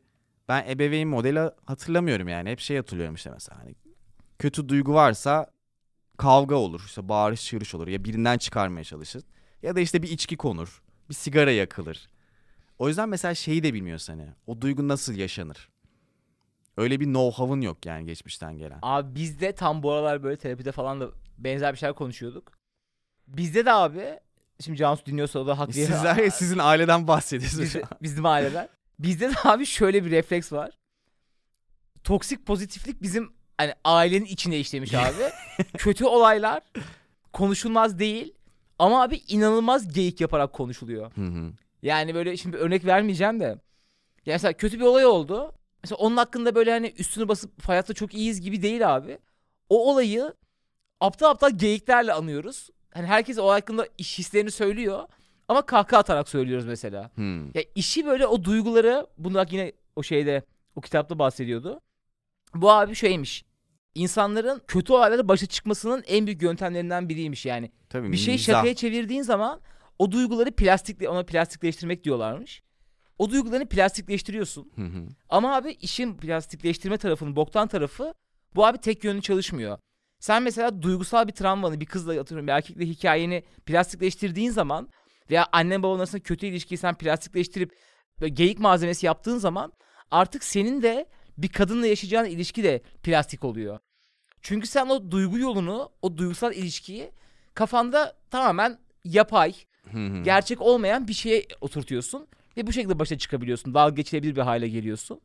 [0.48, 3.74] ben ebeveyn modeli hatırlamıyorum yani hep şey hatırlıyorum işte mesela hani
[4.38, 5.46] kötü duygu varsa
[6.16, 9.22] kavga olur işte bağırış çığırış olur ya birinden çıkarmaya çalışır
[9.62, 12.08] ya da işte bir içki konur bir sigara yakılır.
[12.78, 15.68] O yüzden mesela şeyi de bilmiyorsun hani o duygu nasıl yaşanır.
[16.76, 18.78] Öyle bir know-how'un yok yani geçmişten gelen.
[18.82, 21.08] abi bizde tam bu aralar böyle terapide falan da
[21.38, 22.52] benzer bir şeyler konuşuyorduk.
[23.28, 24.20] Bizde de abi
[24.60, 25.86] şimdi Cansu dinliyorsa o da hak verir.
[25.86, 27.74] Sizler sizin aileden bahsediyorsunuz.
[27.74, 28.68] Biz- bizim aileden.
[28.98, 30.70] Bizde de abi şöyle bir refleks var.
[32.04, 35.30] Toksik pozitiflik bizim hani ailenin içine işlemiş abi.
[35.78, 36.62] Kötü olaylar
[37.32, 38.34] konuşulmaz değil
[38.78, 41.12] ama abi inanılmaz geyik yaparak konuşuluyor.
[41.14, 41.52] Hı hı.
[41.82, 43.44] Yani böyle şimdi örnek vermeyeceğim de.
[44.26, 45.52] Ya mesela kötü bir olay oldu.
[45.82, 49.18] Mesela onun hakkında böyle hani üstünü basıp hayatta çok iyiyiz gibi değil abi.
[49.68, 50.34] O olayı
[51.00, 52.70] aptal aptal geyiklerle anıyoruz.
[52.94, 55.02] Hani herkes o hakkında iş hislerini söylüyor.
[55.48, 57.10] Ama kahkaha atarak söylüyoruz mesela.
[57.14, 57.22] Hı.
[57.54, 60.42] Ya işi böyle o duyguları bunu yine o şeyde
[60.76, 61.80] o kitapta bahsediyordu.
[62.54, 63.44] Bu abi şeymiş.
[63.94, 67.70] İnsanların kötü olaylara başa çıkmasının en büyük yöntemlerinden biriymiş yani.
[67.88, 68.44] Tabii Bir şey mizah.
[68.54, 69.60] şakaya çevirdiğin zaman
[69.98, 72.62] o duyguları plastikle ona plastikleştirmek diyorlarmış.
[73.18, 74.72] O duygularını plastikleştiriyorsun.
[74.76, 75.06] Hı hı.
[75.28, 78.14] Ama abi işin plastikleştirme tarafının boktan tarafı
[78.54, 79.78] bu abi tek yönlü çalışmıyor.
[80.24, 84.88] Sen mesela duygusal bir travmanı bir kızla atıyorum bir erkekle hikayeni plastikleştirdiğin zaman
[85.30, 87.72] veya annen babanın arasında kötü ilişkiyi sen plastikleştirip
[88.32, 89.72] geyik malzemesi yaptığın zaman
[90.10, 91.08] artık senin de
[91.38, 93.78] bir kadınla yaşayacağın ilişki de plastik oluyor.
[94.42, 97.10] Çünkü sen o duygu yolunu, o duygusal ilişkiyi
[97.54, 99.54] kafanda tamamen yapay,
[100.22, 103.74] gerçek olmayan bir şeye oturtuyorsun ve bu şekilde başa çıkabiliyorsun.
[103.74, 105.20] Dalga geçilebilir bir hale geliyorsun.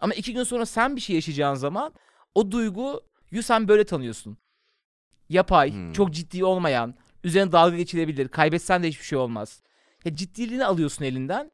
[0.00, 1.94] Ama iki gün sonra sen bir şey yaşayacağın zaman
[2.34, 3.09] o duyguyu
[3.42, 4.36] sen böyle tanıyorsun.
[5.28, 5.92] Yapay, Hmm.
[5.92, 9.62] çok ciddi olmayan, üzerine dalga geçilebilir, kaybetsen de hiçbir şey olmaz.
[10.04, 11.50] Ya ciddiliğini alıyorsun elinden.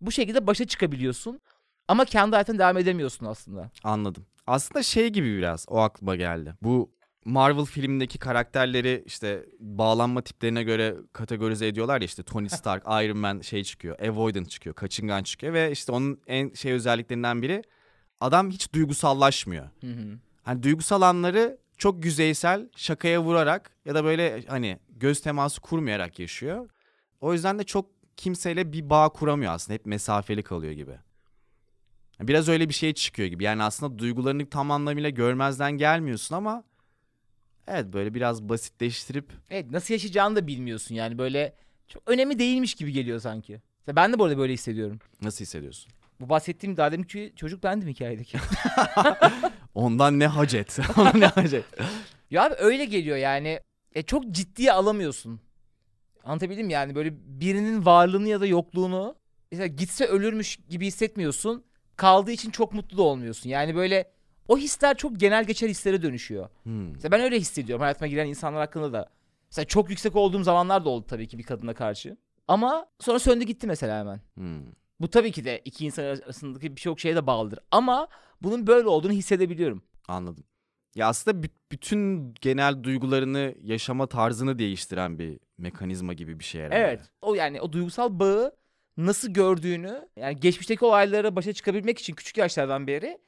[0.00, 1.40] Bu şekilde başa çıkabiliyorsun.
[1.88, 3.70] Ama kendi hayatına devam edemiyorsun aslında.
[3.84, 4.26] Anladım.
[4.46, 6.54] Aslında şey gibi biraz o aklıma geldi.
[6.62, 13.18] Bu Marvel filmindeki karakterleri işte bağlanma tiplerine göre kategorize ediyorlar ya işte Tony Stark, Iron
[13.18, 14.00] Man şey çıkıyor.
[14.00, 17.62] Avoidant çıkıyor, kaçıngan çıkıyor ve işte onun en şey özelliklerinden biri
[18.20, 19.70] adam hiç duygusallaşmıyor.
[19.80, 20.18] Hı hı.
[20.46, 26.70] Hani duygusal anları çok yüzeysel, şakaya vurarak ya da böyle hani göz teması kurmayarak yaşıyor.
[27.20, 29.74] O yüzden de çok kimseyle bir bağ kuramıyor aslında.
[29.74, 30.98] Hep mesafeli kalıyor gibi.
[32.20, 33.44] Biraz öyle bir şey çıkıyor gibi.
[33.44, 36.64] Yani aslında duygularını tam anlamıyla görmezden gelmiyorsun ama
[37.68, 41.54] evet böyle biraz basitleştirip Evet nasıl yaşayacağını da bilmiyorsun yani böyle
[41.88, 43.60] çok önemli değilmiş gibi geliyor sanki.
[43.88, 44.98] Ben de bu arada böyle hissediyorum.
[45.22, 45.92] nasıl hissediyorsun?
[46.20, 48.38] Bu bahsettiğim daha deminki çocuk bendim hikayedeki.
[49.76, 50.78] Ondan ne hacet?
[50.98, 51.64] Ondan ne hacet?
[52.30, 53.60] ya abi öyle geliyor yani.
[53.94, 55.40] E, çok ciddiye alamıyorsun.
[56.24, 59.16] Anlatabildim yani böyle birinin varlığını ya da yokluğunu
[59.52, 61.64] mesela gitse ölürmüş gibi hissetmiyorsun.
[61.96, 63.50] Kaldığı için çok mutlu da olmuyorsun.
[63.50, 64.10] Yani böyle
[64.48, 66.48] o hisler çok genel geçer hislere dönüşüyor.
[66.62, 66.92] Hmm.
[66.92, 69.10] Mesela ben öyle hissediyorum hayatıma giren insanlar hakkında da.
[69.50, 72.16] Mesela çok yüksek olduğum zamanlar da oldu tabii ki bir kadına karşı.
[72.48, 74.20] Ama sonra söndü gitti mesela hemen.
[74.34, 74.62] Hmm.
[75.00, 77.58] Bu tabii ki de iki insan arasındaki birçok şeye de bağlıdır.
[77.70, 78.08] Ama
[78.42, 79.82] bunun böyle olduğunu hissedebiliyorum.
[80.08, 80.44] Anladım.
[80.94, 86.80] Ya aslında bü- bütün genel duygularını, yaşama tarzını değiştiren bir mekanizma gibi bir şey herhalde.
[86.80, 87.00] Evet.
[87.22, 88.56] O yani o duygusal bağı
[88.96, 93.18] nasıl gördüğünü yani geçmişteki olaylara başa çıkabilmek için küçük yaşlardan beri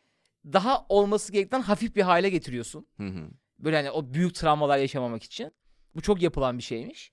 [0.45, 2.87] daha olması gerekten hafif bir hale getiriyorsun.
[2.97, 3.31] Hı hı.
[3.59, 5.53] Böyle hani o büyük travmalar yaşamamak için.
[5.95, 7.13] Bu çok yapılan bir şeymiş.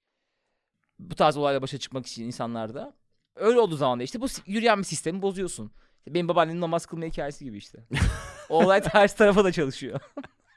[1.00, 2.94] Bu tarz olayla başa çıkmak için insanlarda.
[3.36, 5.72] Öyle olduğu zaman da işte bu yürüyen bir sistemi bozuyorsun.
[5.98, 7.80] İşte benim babaannemin namaz kılma hikayesi gibi işte.
[8.50, 10.00] o olay ters tarafa da çalışıyor.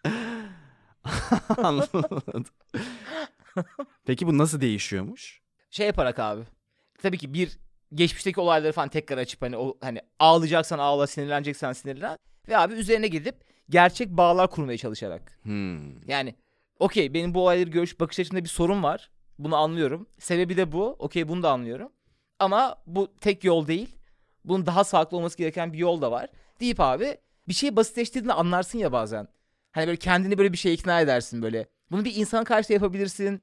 [1.57, 2.45] Anladım.
[4.07, 5.41] Peki bu nasıl değişiyormuş?
[5.71, 6.43] Şey yaparak abi.
[7.03, 7.59] Tabii ki bir
[7.95, 12.19] geçmişteki olayları falan tekrar açıp hani o hani ağlayacaksan ağla, sinirleneceksen sinirlen
[12.49, 13.35] ve abi üzerine gidip
[13.71, 15.39] gerçek bağlar kurmaya çalışarak.
[15.43, 16.09] Hmm.
[16.09, 16.35] Yani
[16.79, 19.11] okey benim bu olayları görüş bakış açımda bir sorun var.
[19.39, 20.07] Bunu anlıyorum.
[20.19, 20.97] Sebebi de bu.
[20.99, 21.93] Okey bunu da anlıyorum.
[22.39, 23.97] Ama bu tek yol değil.
[24.45, 26.31] Bunun daha sağlıklı olması gereken bir yol da var.
[26.61, 27.19] Deyip abi
[27.49, 29.29] bir şeyi basitleştirdiğinde anlarsın ya bazen.
[29.73, 31.67] Hani böyle kendini böyle bir şeye ikna edersin böyle.
[31.91, 33.43] Bunu bir insana karşı da yapabilirsin.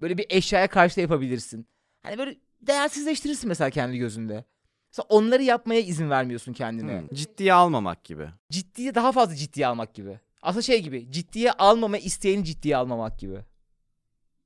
[0.00, 1.66] Böyle bir eşyaya karşı da yapabilirsin.
[2.02, 4.44] Hani böyle değersizleştirirsin mesela kendi gözünde.
[4.92, 7.00] Mesela onları yapmaya izin vermiyorsun kendine.
[7.00, 7.08] Hmm.
[7.14, 8.28] Ciddiye almamak gibi.
[8.50, 10.20] Ciddiye daha fazla ciddiye almak gibi.
[10.42, 13.38] Aslında şey gibi ciddiye almama isteğini ciddiye almamak gibi.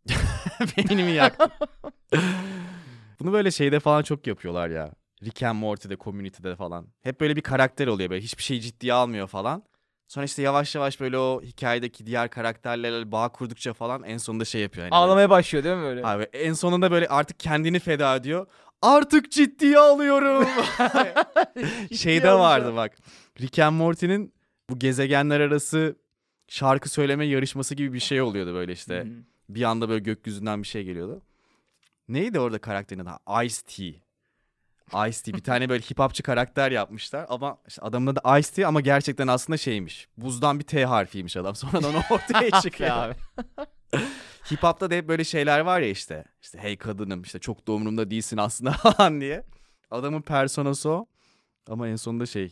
[0.77, 1.51] Beynimi yaktı.
[3.21, 4.93] Bunu böyle şeyde falan çok yapıyorlar ya.
[5.23, 6.87] Rick and Morty'de, Community'de falan.
[7.03, 8.23] Hep böyle bir karakter oluyor böyle.
[8.23, 9.63] Hiçbir şeyi ciddiye almıyor falan.
[10.09, 14.61] Sonra işte yavaş yavaş böyle o hikayedeki diğer karakterlerle bağ kurdukça falan en sonunda şey
[14.61, 14.87] yapıyor.
[14.87, 16.07] Hani Ağlamaya başlıyor değil mi böyle?
[16.07, 18.47] Abi en sonunda böyle artık kendini feda ediyor.
[18.83, 20.49] Artık ciddiye alıyorum.
[21.97, 22.93] Şeyde vardı bak.
[23.41, 24.35] Rick and Morty'nin
[24.71, 25.97] bu gezegenler arası
[26.49, 29.07] şarkı söyleme yarışması gibi bir şey oluyordu böyle işte.
[29.49, 31.23] Bir anda böyle gökyüzünden bir şey geliyordu.
[32.09, 33.45] Neydi orada karakterin adı?
[33.45, 33.85] Ice T.
[35.09, 35.35] Ice T.
[35.35, 39.27] Bir tane böyle hip hopçı karakter yapmışlar ama işte adamın adı Ice T ama gerçekten
[39.27, 40.09] aslında şeymiş.
[40.17, 41.55] Buzdan bir T harfiymiş adam.
[41.57, 42.91] Sonradan ortaya çıkıyor.
[42.91, 43.15] abi.
[44.53, 46.25] Hip hop'ta da hep böyle şeyler var ya işte.
[46.43, 49.45] İşte hey kadınım işte çok da umurumda değilsin aslında falan diye.
[49.91, 51.07] Adamın personası o.
[51.69, 52.45] Ama en sonunda şey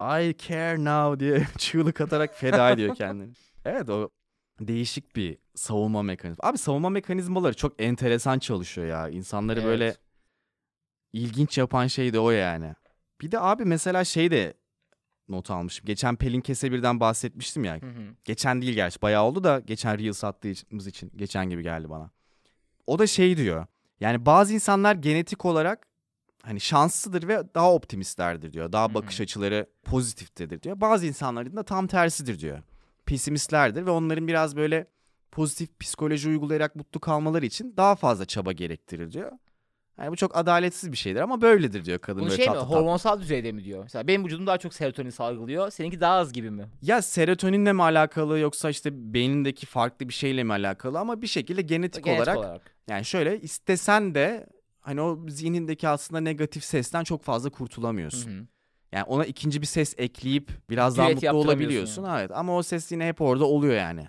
[0.00, 3.32] I care now diye çığlık atarak feda ediyor kendini.
[3.64, 4.10] Evet o
[4.60, 6.48] değişik bir savunma mekanizması.
[6.50, 9.08] Abi savunma mekanizmaları çok enteresan çalışıyor ya.
[9.08, 9.98] İnsanları böyle Evet.
[11.12, 12.74] ilginç yapan şey de o yani.
[13.20, 14.54] Bir de abi mesela şey de
[15.28, 15.86] not almışım.
[15.86, 17.74] Geçen Pelin Kesebir'den bahsetmiştim ya.
[17.82, 18.02] Hı hı.
[18.24, 22.10] Geçen değil gerçi bayağı oldu da geçen Reels attığımız için geçen gibi geldi bana.
[22.86, 23.66] O da şey diyor.
[24.00, 25.86] Yani bazı insanlar genetik olarak
[26.42, 28.72] hani şanslıdır ve daha optimistlerdir diyor.
[28.72, 30.80] Daha bakış açıları pozitiftedir diyor.
[30.80, 32.62] Bazı insanların da tam tersidir diyor.
[33.10, 34.86] Pesimistlerdir ve onların biraz böyle
[35.32, 39.32] pozitif psikoloji uygulayarak mutlu kalmaları için daha fazla çaba gerektirir diyor.
[39.98, 42.74] Yani bu çok adaletsiz bir şeydir ama böyledir diyor kadın Bunu şey mi tatlı tatlı.
[42.76, 43.82] hormonsal düzeyde mi diyor?
[43.82, 45.70] Mesela benim vücudum daha çok serotonin salgılıyor.
[45.70, 46.68] Seninki daha az gibi mi?
[46.82, 51.62] Ya serotoninle mi alakalı yoksa işte beynindeki farklı bir şeyle mi alakalı ama bir şekilde
[51.62, 54.46] genetik, Genetik olarak, yani şöyle istesen de
[54.80, 58.30] hani o zihnindeki aslında negatif sesten çok fazla Hı kurtulamıyorsun.
[58.30, 58.46] hı.
[58.92, 62.04] Yani ona ikinci bir ses ekleyip biraz daha Düet mutlu olabiliyorsun.
[62.18, 64.08] Evet ama o ses yine hep orada oluyor yani.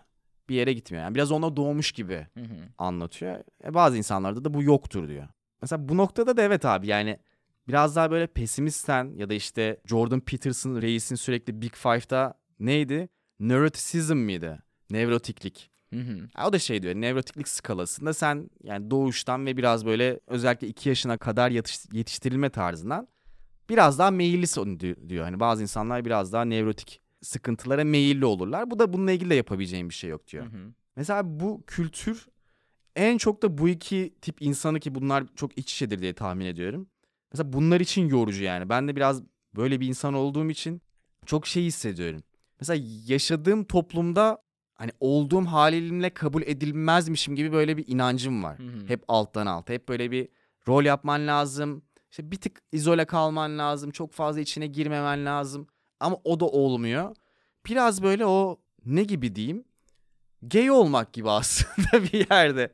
[0.50, 1.04] Bir yere gitmiyor.
[1.04, 2.56] Yani biraz ona doğmuş gibi Hı hı.
[2.78, 3.44] anlatıyor.
[3.64, 5.28] E bazı insanlarda da bu yoktur diyor.
[5.62, 7.20] Mesela bu noktada da evet abi yani
[7.68, 13.10] biraz daha böyle pesimistsen ya da işte Jordan Peterson reisin sürekli Big Five'da neydi?
[13.40, 14.60] Neuroticism miydi?
[14.90, 15.72] Nevrotiklik.
[15.94, 16.46] Hı hı.
[16.48, 21.18] O da şey diyor nevrotiklik skalasında sen yani doğuştan ve biraz böyle özellikle 2 yaşına
[21.18, 23.08] kadar yetiş- yetiştirilme tarzından
[23.72, 25.24] biraz daha meyillisin di- diyor.
[25.26, 28.72] Hani bazı insanlar biraz daha nevrotik sıkıntılara meyilli olurlar.
[28.72, 30.46] Bu da bununla ilgili de yapabileceğin bir şey yok diyor.
[30.46, 30.74] Hı hı.
[30.96, 32.28] Mesela bu kültür
[32.96, 36.88] en çok da bu iki tip insanı ki bunlar çok iç içedir diye tahmin ediyorum.
[37.34, 38.70] Mesela bunlar için yorucu yani.
[38.70, 39.24] Ben de biraz
[39.56, 40.82] böyle bir insan olduğum için
[41.26, 42.24] çok şey hissediyorum.
[42.60, 44.44] Mesela yaşadığım toplumda
[44.76, 48.60] hani olduğum halimle kabul edilmezmişim gibi böyle bir inancım var.
[48.60, 48.88] Hı hı.
[48.88, 49.74] Hep alttan alta.
[49.74, 50.28] Hep böyle bir
[50.68, 51.84] rol yapman lazım.
[52.12, 53.92] İşte bir tık izole kalman lazım.
[53.92, 55.68] Çok fazla içine girmemen lazım.
[56.00, 57.16] Ama o da olmuyor.
[57.66, 59.64] Biraz böyle o ne gibi diyeyim?
[60.42, 62.74] Gay olmak gibi aslında bir yerde.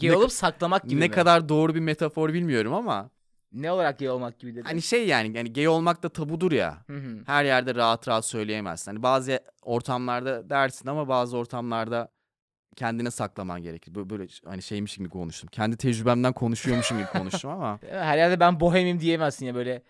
[0.00, 1.10] Gay Ne- olup saklamak gibi ne mi?
[1.10, 3.10] kadar doğru bir metafor bilmiyorum ama
[3.52, 4.64] Ne olarak gay olmak gibi dedin?
[4.64, 6.84] hani şey yani yani gay olmak da tabudur ya.
[6.86, 7.22] Hı hı.
[7.26, 8.90] Her yerde rahat rahat söyleyemezsin.
[8.90, 12.08] Hani bazı ortamlarda dersin ama bazı ortamlarda
[12.76, 13.94] kendine saklaman gerekir.
[13.94, 15.48] Böyle, böyle hani şeymiş gibi konuştum.
[15.52, 17.78] Kendi tecrübemden konuşuyormuşum gibi konuştum ama?
[17.90, 19.82] Her yerde ben bohemim diyemezsin ya böyle.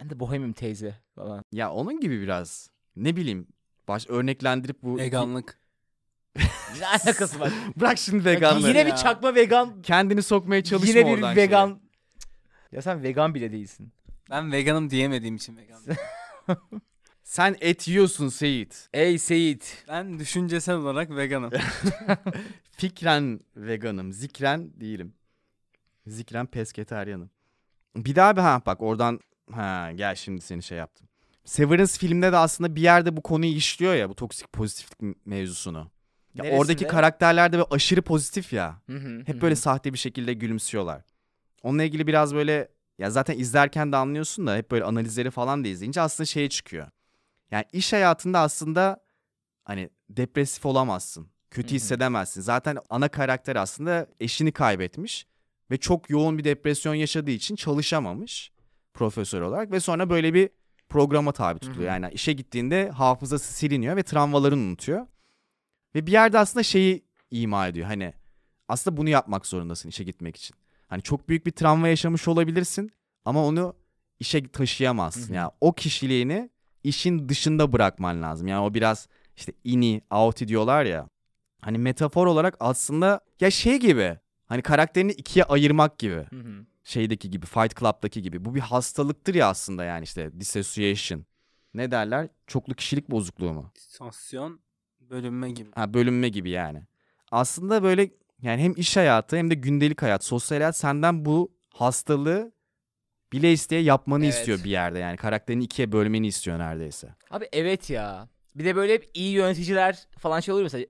[0.00, 1.44] Ben de bohemim teyze falan.
[1.52, 3.46] ya onun gibi biraz ne bileyim
[3.88, 5.60] baş örneklendirip bu Veganlık.
[6.80, 7.52] Ne alakası var?
[7.76, 8.68] bırak şimdi veganlığı.
[8.68, 8.86] Yine ya.
[8.86, 9.82] bir çakma vegan.
[9.82, 11.42] kendini sokmaya çalışma Yine bir oradan şeye.
[11.42, 11.80] vegan.
[12.72, 13.92] Ya sen vegan bile değilsin.
[14.30, 15.82] Ben veganım diyemediğim için veganım.
[17.30, 18.88] Sen et yiyorsun Seyit.
[18.92, 19.84] Ey Seyit.
[19.88, 21.50] ben düşüncesel olarak veganım.
[22.72, 25.14] Fikren veganım, zikren değilim.
[26.06, 27.30] Zikren pesketeryanım.
[27.96, 29.20] Bir daha bir ha bak oradan
[29.52, 31.08] ha gel şimdi seni şey yaptım.
[31.44, 35.90] Severance filmde de aslında bir yerde bu konuyu işliyor ya bu toksik pozitiflik mevzusunu.
[36.34, 38.82] Ya oradaki karakterler de böyle aşırı pozitif ya.
[38.86, 41.02] Hı hı, Hep hı böyle sahte bir şekilde gülümsüyorlar.
[41.62, 42.68] Onunla ilgili biraz böyle
[42.98, 46.86] ya zaten izlerken de anlıyorsun da hep böyle analizleri falan da izleyince aslında şeye çıkıyor.
[47.50, 49.04] Yani iş hayatında aslında
[49.64, 51.28] hani depresif olamazsın.
[51.50, 52.40] Kötü hissedemezsin.
[52.40, 55.26] Zaten ana karakter aslında eşini kaybetmiş
[55.70, 58.52] ve çok yoğun bir depresyon yaşadığı için çalışamamış
[58.94, 60.50] profesör olarak ve sonra böyle bir
[60.88, 61.88] programa tabi tutuluyor.
[61.88, 65.06] Yani işe gittiğinde hafızası siliniyor ve travmalarını unutuyor.
[65.94, 67.86] Ve bir yerde aslında şeyi ima ediyor.
[67.86, 68.14] Hani
[68.68, 70.56] aslında bunu yapmak zorundasın işe gitmek için.
[70.88, 72.92] Hani çok büyük bir travma yaşamış olabilirsin
[73.24, 73.74] ama onu
[74.20, 75.34] işe taşıyamazsın.
[75.34, 76.50] Yani o kişiliğini
[76.84, 78.46] işin dışında bırakman lazım.
[78.46, 81.08] Yani o biraz işte ini, outi diyorlar ya.
[81.60, 84.18] Hani metafor olarak aslında ya şey gibi.
[84.46, 86.26] Hani karakterini ikiye ayırmak gibi.
[86.30, 86.66] Hı hı.
[86.84, 88.44] Şeydeki gibi, Fight Club'daki gibi.
[88.44, 91.24] Bu bir hastalıktır ya aslında yani işte dissociation.
[91.74, 92.28] Ne derler?
[92.46, 93.72] Çoklu kişilik bozukluğu mu?
[93.74, 94.60] Disosyon
[95.00, 95.70] bölünme gibi.
[95.74, 96.82] Ha bölünme gibi yani.
[97.30, 98.10] Aslında böyle
[98.42, 102.52] yani hem iş hayatı hem de gündelik hayat, sosyal hayat senden bu hastalığı
[103.32, 104.34] bile isteye yapmanı Evet.
[104.34, 105.16] istiyor bir yerde yani.
[105.16, 107.14] Karakterini ikiye bölmeni istiyor neredeyse.
[107.30, 108.28] Abi evet ya.
[108.54, 110.86] Bir de böyle hep iyi yöneticiler falan şey olur mesela.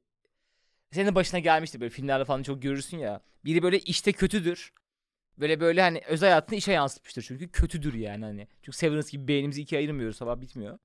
[0.92, 3.20] Senin de başına gelmişti böyle filmlerde falan çok görürsün ya.
[3.44, 4.72] Biri böyle işte kötüdür.
[5.38, 8.48] Böyle böyle hani özel hayatını işe yansıtmıştır çünkü kötüdür yani hani.
[8.62, 10.78] Çünkü Severance gibi beynimizi ikiye ayırmıyoruz sabah bitmiyor.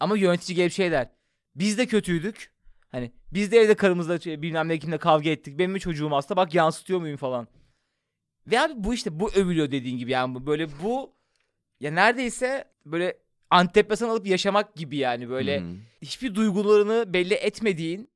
[0.00, 1.08] Ama yönetici gelip şey der.
[1.54, 2.52] Biz de kötüydük.
[2.90, 5.58] Hani biz de evde karımızla şey, bilmem ne kimle kavga ettik.
[5.58, 7.48] Benim çocuğum hasta bak yansıtıyor muyum falan.
[8.46, 11.12] Ve abi bu işte bu övülüyor dediğin gibi yani bu böyle bu
[11.80, 13.18] ya neredeyse böyle
[13.50, 15.74] antidepresan alıp yaşamak gibi yani böyle hı.
[16.02, 18.08] hiçbir duygularını belli etmediğin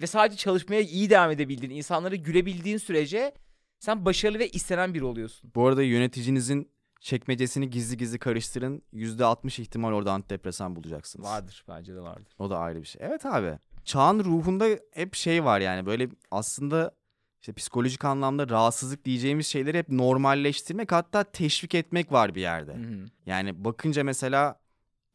[0.00, 3.34] ve sadece çalışmaya iyi devam edebildiğin, insanları gülebildiğin sürece
[3.78, 5.52] sen başarılı ve istenen biri oluyorsun.
[5.54, 6.70] Bu arada yöneticinizin
[7.00, 8.82] çekmecesini gizli gizli karıştırın.
[8.92, 11.26] %60 ihtimal orada antidepresan bulacaksınız.
[11.26, 12.34] Vardır bence de vardır.
[12.38, 13.02] O da ayrı bir şey.
[13.04, 13.58] Evet abi.
[13.84, 16.97] Çağın ruhunda hep şey var yani böyle aslında
[17.40, 22.74] işte psikolojik anlamda rahatsızlık diyeceğimiz şeyleri hep normalleştirmek hatta teşvik etmek var bir yerde.
[22.74, 23.04] Hı hı.
[23.26, 24.60] Yani bakınca mesela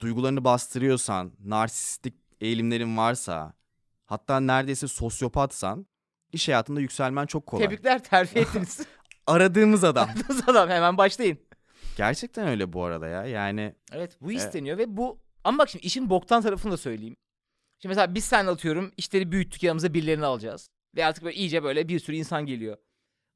[0.02, 3.54] duygularını bastırıyorsan, narsistik eğilimlerin varsa,
[4.06, 5.86] hatta neredeyse sosyopatsan
[6.32, 7.64] iş hayatında yükselmen çok kolay.
[7.64, 8.80] Tebrikler terfi ettiniz.
[9.28, 10.10] Aradığımız adam.
[10.10, 11.38] Aradığınız adam hemen başlayın.
[11.98, 13.26] Gerçekten öyle bu arada ya.
[13.26, 14.42] Yani Evet bu Evet.
[14.42, 17.16] isteniyor ve bu ama bak şimdi işin boktan tarafını da söyleyeyim.
[17.80, 20.70] Şimdi mesela biz seninle atıyorum işleri büyüttük yanımıza birilerini alacağız.
[20.96, 22.78] Ve artık böyle iyice böyle bir sürü insan geliyor.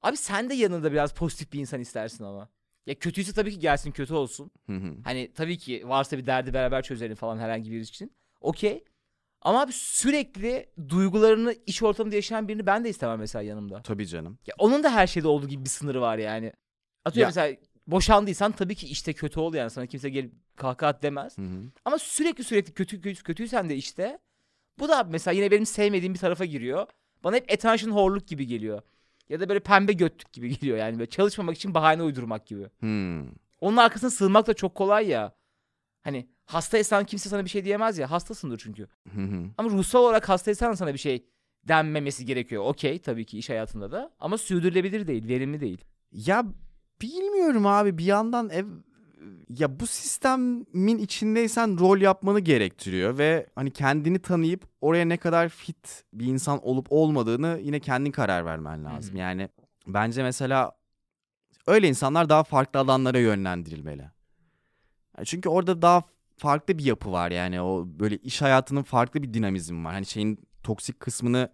[0.02, 2.50] Abi sen de yanında biraz pozitif bir insan istersin ama.
[2.86, 4.52] Ya kötüyse tabii ki gelsin kötü olsun.
[4.68, 4.96] hı hı.
[5.04, 8.12] Hani tabii ki varsa bir derdi beraber çözelim falan herhangi biri için.
[8.42, 8.84] Okey.
[9.42, 13.82] Ama abi sürekli duygularını iş ortamında yaşayan birini ben de istemem mesela yanımda.
[13.82, 14.40] tabii canım.
[14.48, 16.54] Ya onun da her şeyde olduğu gibi bir sınırı var yani.
[17.06, 21.04] Atıyorum Ya- mesela boşandıysan tabii ki işte kötü ol yani sana kimse gelip kahkaha at
[21.04, 21.38] demez.
[21.38, 21.64] Hı hı.
[21.86, 24.20] Ama sürekli sürekli kötü, kötü kötüysen de işte
[24.80, 26.88] bu da mesela yine benim sevmediğim bir tarafa giriyor.
[27.24, 28.82] Bana hep attention whore'luk gibi geliyor.
[29.30, 32.70] Ya da böyle pembe götlük gibi geliyor yani böyle çalışmamak için bahane uydurmak gibi.
[32.80, 33.26] Hmm.
[33.62, 35.36] Onun arkasına sığınmak da çok kolay ya.
[36.04, 38.12] Hani hastaysan kimse sana bir şey diyemez ya.
[38.12, 38.88] Hastasındır çünkü.
[39.14, 39.46] Hı hı.
[39.58, 41.26] Ama ruhsal olarak hastaysan sana bir şey
[41.68, 42.64] denmemesi gerekiyor.
[42.66, 44.12] Okey tabii ki iş hayatında da.
[44.20, 45.86] Ama sürdürülebilir değil, verimli değil.
[46.12, 46.46] Ya
[47.02, 48.66] bilmiyorum abi bir yandan ev
[49.50, 56.04] ya bu sistemin içindeysen rol yapmanı gerektiriyor ve hani kendini tanıyıp oraya ne kadar fit
[56.14, 59.16] bir insan olup olmadığını yine kendin karar vermen lazım.
[59.16, 59.20] hı.
[59.20, 59.50] Yani
[59.88, 60.72] bence mesela
[61.68, 64.12] öyle insanlar daha farklı alanlara yönlendirilmeli.
[65.26, 66.04] Çünkü orada daha
[66.38, 69.94] farklı bir yapı var yani o böyle iş hayatının farklı bir dinamizmi var.
[69.94, 71.50] Hani şeyin toksik kısmını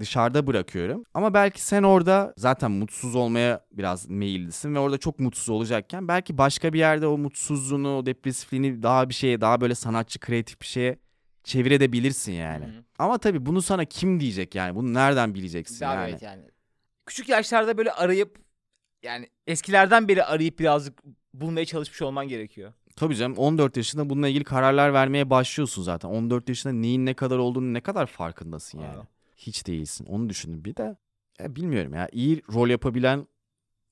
[0.00, 1.04] dışarıda bırakıyorum.
[1.14, 6.38] Ama belki sen orada zaten mutsuz olmaya biraz meyillisin ve orada çok mutsuz olacakken belki
[6.38, 10.66] başka bir yerde o mutsuzluğunu, o depresifliğini daha bir şeye, daha böyle sanatçı, kreatif bir
[10.66, 10.98] şeye
[11.44, 12.64] çevirebilirsin yani.
[12.64, 12.84] Hı hı.
[12.98, 14.74] Ama tabii bunu sana kim diyecek yani?
[14.74, 16.10] Bunu nereden bileceksin Daha yani?
[16.10, 16.42] evet yani.
[17.06, 18.38] Küçük yaşlarda böyle arayıp
[19.02, 21.02] yani eskilerden beri arayıp birazcık
[21.34, 22.72] bulmaya çalışmış olman gerekiyor.
[22.96, 26.08] Tabii canım 14 yaşında bununla ilgili kararlar vermeye başlıyorsun zaten.
[26.08, 28.98] 14 yaşında neyin ne kadar olduğunu ne kadar farkındasın yani.
[28.98, 29.06] Aa.
[29.36, 30.06] Hiç değilsin.
[30.06, 30.64] Onu düşündüm.
[30.64, 30.96] Bir de
[31.40, 33.26] ya bilmiyorum ya iyi rol yapabilen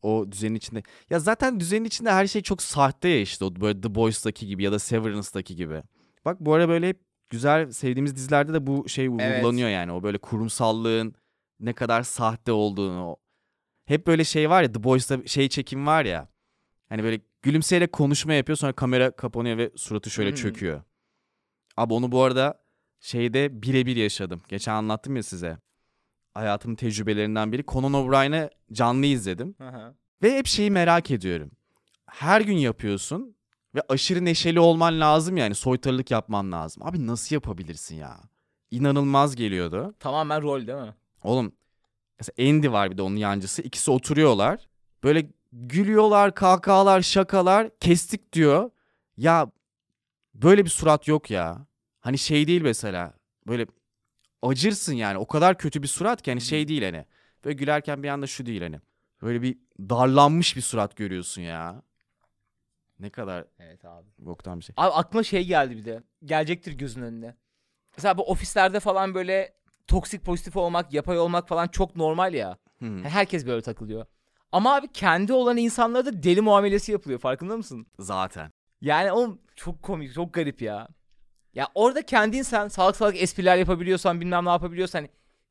[0.02, 0.82] o düzenin içinde.
[1.10, 3.44] Ya zaten düzenin içinde her şey çok sahte ya işte.
[3.44, 5.82] O böyle The Boys'taki gibi ya da Severance'daki gibi.
[6.24, 9.92] Bak bu ara böyle hep güzel sevdiğimiz dizilerde de bu şey vurgulanıyor yani.
[9.92, 11.14] O böyle kurumsallığın
[11.60, 13.16] ne kadar sahte olduğunu.
[13.84, 16.28] Hep böyle şey var ya The Boys'ta şey çekim var ya.
[16.88, 20.36] Hani böyle gülümseyerek konuşma yapıyor sonra kamera kapanıyor ve suratı şöyle Hmm.
[20.36, 20.82] çöküyor.
[21.76, 22.61] Abi onu bu arada
[23.02, 24.42] şeyde birebir yaşadım.
[24.48, 25.58] Geçen anlattım ya size.
[26.34, 27.64] Hayatımın tecrübelerinden biri.
[27.68, 29.54] Conan O'Brien'i canlı izledim.
[29.58, 29.94] Hı.
[30.22, 31.50] Ve hep şeyi merak ediyorum.
[32.06, 33.36] Her gün yapıyorsun
[33.74, 35.54] ve aşırı neşeli olman lazım yani.
[35.54, 36.86] Soytarılık yapman lazım.
[36.86, 38.20] Abi nasıl yapabilirsin ya?
[38.70, 39.94] İnanılmaz geliyordu.
[40.00, 40.94] Tamamen rol değil mi?
[41.22, 41.52] Oğlum
[42.18, 43.62] mesela Andy var bir de onun yancısı.
[43.62, 44.68] İkisi oturuyorlar.
[45.04, 47.70] Böyle gülüyorlar, kahkahalar, şakalar.
[47.80, 48.70] Kestik diyor.
[49.16, 49.50] Ya
[50.34, 51.66] böyle bir surat yok ya.
[52.02, 53.14] Hani şey değil mesela.
[53.46, 53.66] Böyle
[54.42, 55.18] acırsın yani.
[55.18, 57.04] O kadar kötü bir surat ki hani şey değil hani.
[57.44, 58.80] Böyle gülerken bir anda şu değil hani.
[59.22, 61.82] Böyle bir darlanmış bir surat görüyorsun ya.
[62.98, 64.08] Ne kadar Evet abi.
[64.18, 64.74] boktan bir şey.
[64.76, 66.02] Abi aklıma şey geldi bir de.
[66.24, 67.36] Gelecektir gözün önüne.
[67.96, 69.54] Mesela bu ofislerde falan böyle
[69.86, 72.58] toksik pozitif olmak, yapay olmak falan çok normal ya.
[72.78, 72.98] Hı.
[73.02, 74.06] Herkes böyle takılıyor.
[74.52, 77.20] Ama abi kendi olan insanlara da deli muamelesi yapılıyor.
[77.20, 77.86] Farkında mısın?
[77.98, 78.52] Zaten.
[78.80, 80.88] Yani o çok komik, çok garip ya.
[81.54, 85.08] Ya orada kendin sen salak salak espriler yapabiliyorsan, bilmem ne yapabiliyorsan, hani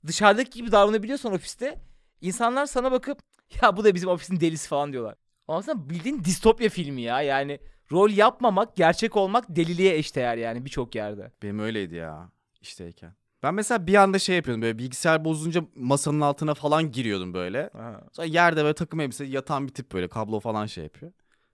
[0.07, 1.79] dışarıdaki gibi davranabiliyorsan ofiste
[2.21, 3.19] insanlar sana bakıp
[3.61, 5.15] ya bu da bizim ofisin delisi falan diyorlar.
[5.63, 7.21] Sen bildiğin distopya filmi ya.
[7.21, 7.59] Yani
[7.91, 11.31] rol yapmamak, gerçek olmak deliliğe eşdeğer yani birçok yerde.
[11.43, 12.29] Benim öyleydi ya
[12.61, 13.13] işteyken.
[13.43, 17.69] Ben mesela bir anda şey yapıyordum böyle bilgisayar bozulunca masanın altına falan giriyordum böyle.
[18.13, 21.11] Sonra yerde böyle takım elbise yatan bir tip böyle kablo falan şey yapıyor.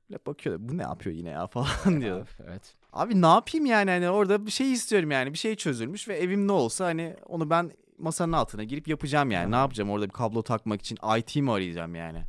[0.09, 2.27] Böyle bakıyor bu ne yapıyor yine ya falan diyor.
[2.47, 2.76] Evet.
[2.93, 6.47] Abi ne yapayım yani hani orada bir şey istiyorum yani bir şey çözülmüş ve evim
[6.47, 9.51] ne olsa hani onu ben masanın altına girip yapacağım yani.
[9.51, 12.23] Ne yapacağım orada bir kablo takmak için IT mi arayacağım yani.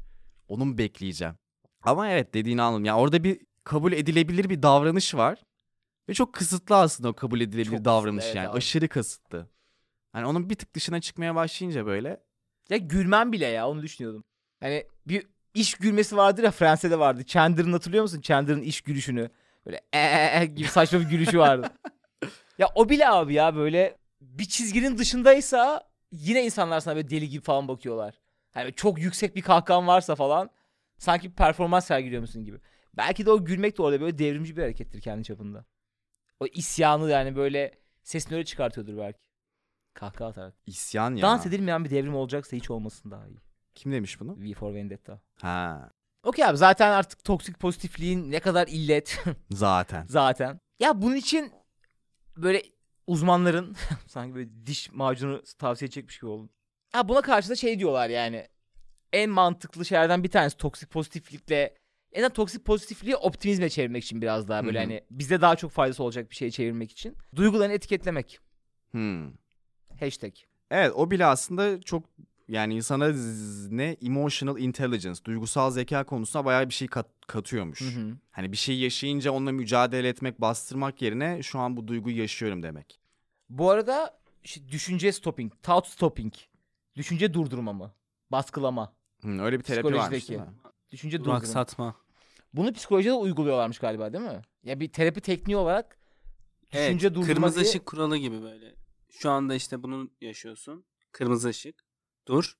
[0.48, 1.34] Onu mu bekleyeceğim?
[1.82, 2.84] Ama evet dediğini anladım.
[2.84, 5.42] Yani orada bir kabul edilebilir bir davranış var.
[6.08, 8.48] Ve çok kısıtlı aslında o kabul edilebilir Çok kısıtlı, davranış evet yani.
[8.48, 8.56] abi.
[8.56, 9.48] Aşırı kısıtlı.
[10.12, 12.20] Hani onun bir tık dışına çıkmaya başlayınca böyle
[12.70, 14.24] Ya gülmem bile ya onu düşünüyordum.
[14.60, 17.24] Hani bir iş gülmesi vardır ya Fransa'da vardı.
[17.24, 18.20] Chandler'ın hatırlıyor musun?
[18.20, 19.30] Chandler'ın iş gülüşünü.
[19.68, 21.70] Böyle eee gibi saçma bir gülüşü vardı.
[22.58, 27.42] ya o bile abi ya böyle bir çizginin dışındaysa yine insanlar sana böyle deli gibi
[27.44, 28.14] falan bakıyorlar.
[28.50, 30.50] Hani çok yüksek bir kahkahan varsa falan
[30.98, 32.60] sanki bir performans sergiliyor musun gibi.
[32.96, 35.64] Belki de o gülmek de orada böyle devrimci bir harekettir kendi çapında.
[36.40, 39.18] O isyanı yani böyle sesini öyle çıkartıyordur belki.
[39.94, 40.54] Kahkaha atarak.
[40.66, 41.22] isyan ya.
[41.22, 43.38] Dans edilmeyen bir devrim olacaksa hiç olmasın daha iyi.
[43.74, 44.36] Kim demiş bunu?
[44.40, 45.20] V for Vendetta.
[45.40, 45.90] Ha
[46.28, 49.18] Okey abi zaten artık toksik pozitifliğin ne kadar illet
[49.50, 50.06] zaten.
[50.08, 50.60] zaten.
[50.80, 51.52] Ya bunun için
[52.36, 52.62] böyle
[53.06, 53.76] uzmanların
[54.06, 56.50] sanki böyle diş macunu tavsiye edecekmiş gibi oldum.
[56.92, 58.48] Ha buna karşı da şey diyorlar yani.
[59.12, 61.74] En mantıklı şeylerden bir tanesi toksik pozitiflikle
[62.12, 64.86] en azından toksik pozitifliği optimizme çevirmek için biraz daha böyle Hı hı.
[64.86, 67.16] hani bize daha çok faydası olacak bir şeye çevirmek için.
[67.36, 68.38] Duygularını etiketlemek.
[68.90, 69.30] Hmm.
[70.00, 70.32] Hashtag.
[70.70, 72.04] Evet o bile aslında çok
[72.48, 73.08] yani insana
[73.70, 77.80] ne emotional intelligence, duygusal zeka konusunda bayağı bir şey kat- katıyormuş.
[77.80, 78.16] Hı hı.
[78.30, 83.00] Hani bir şey yaşayınca onunla mücadele etmek, bastırmak yerine şu an bu duyguyu yaşıyorum demek.
[83.50, 86.34] Bu arada işte düşünce stopping, thought stopping.
[86.96, 87.92] Düşünce durdurma mı?
[88.32, 88.92] Baskılama.
[89.22, 90.28] Hı, öyle bir terapi varmış Psikolojideki.
[90.28, 90.54] değil mi?
[90.90, 91.36] Düşünce durdurma.
[91.40, 91.94] Duraksatma.
[92.54, 94.42] Bunu psikolojide de uyguluyorlarmış galiba değil mi?
[94.64, 95.98] Ya bir terapi tekniği olarak
[96.72, 98.74] Evet, düşünce durdurma kırmızı diye- ışık kuralı gibi böyle.
[99.10, 100.84] Şu anda işte bunu yaşıyorsun.
[101.12, 101.87] Kırmızı ışık.
[102.28, 102.52] Dur.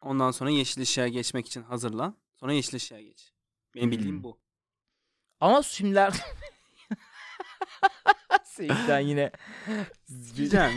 [0.00, 2.16] Ondan sonra yeşil ışığa geçmek için hazırlan.
[2.36, 3.32] Sonra yeşil ışığa geç.
[3.74, 4.24] Benim bildiğim Hmm.
[4.24, 4.38] bu.
[5.40, 6.12] Ama şimdiler
[8.44, 9.30] Seyit'ten yine
[10.36, 10.72] Güzel.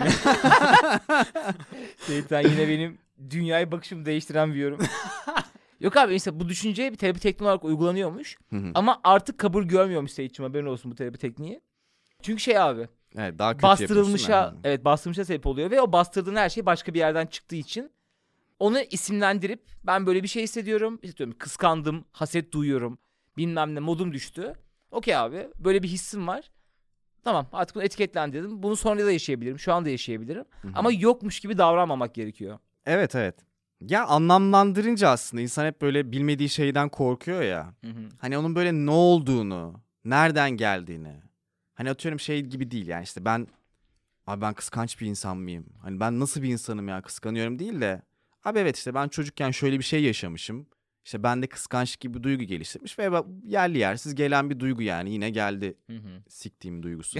[1.97, 2.97] Seyit'ten yine benim
[3.29, 4.79] dünyaya bakışımı değiştiren bir yorum.
[5.79, 8.37] Yok abi işte bu düşünce bir terapi tekniği olarak uygulanıyormuş.
[8.49, 8.71] Hı hı.
[8.75, 11.61] Ama artık kabul görmüyormuş Seyit'cim haberin olsun bu terapi tekniği.
[12.21, 12.87] Çünkü şey abi
[13.17, 14.57] evet, daha kötü bastırılmışa yani.
[14.63, 17.91] evet bastırılmışa sebep oluyor ve o bastırdığın her şey başka bir yerden çıktığı için
[18.59, 20.99] onu isimlendirip ben böyle bir şey hissediyorum.
[21.03, 22.97] istiyorum kıskandım, haset duyuyorum.
[23.37, 24.53] Bilmem ne modum düştü.
[24.91, 26.51] Okey abi böyle bir hissim var.
[27.23, 28.63] Tamam artık bunu etiketlendirdim.
[28.63, 29.59] Bunu sonra da yaşayabilirim.
[29.59, 30.45] Şu anda yaşayabilirim.
[30.61, 30.71] Hı hı.
[30.75, 32.59] Ama yokmuş gibi davranmamak gerekiyor.
[32.85, 33.35] Evet evet.
[33.81, 37.73] Ya anlamlandırınca aslında insan hep böyle bilmediği şeyden korkuyor ya.
[37.83, 38.09] Hı hı.
[38.17, 41.21] Hani onun böyle ne olduğunu, nereden geldiğini.
[41.73, 43.47] Hani atıyorum şey gibi değil yani işte ben
[44.27, 45.65] abi ben kıskanç bir insan mıyım?
[45.81, 48.01] Hani ben nasıl bir insanım ya kıskanıyorum değil de
[48.49, 50.67] abi evet işte ben çocukken şöyle bir şey yaşamışım.
[51.05, 53.09] İşte bende kıskançlık gibi bir duygu geliştirmiş ve
[53.47, 56.23] yerli yersiz gelen bir duygu yani yine geldi Hı hı.
[56.29, 57.19] siktiğim duygusu.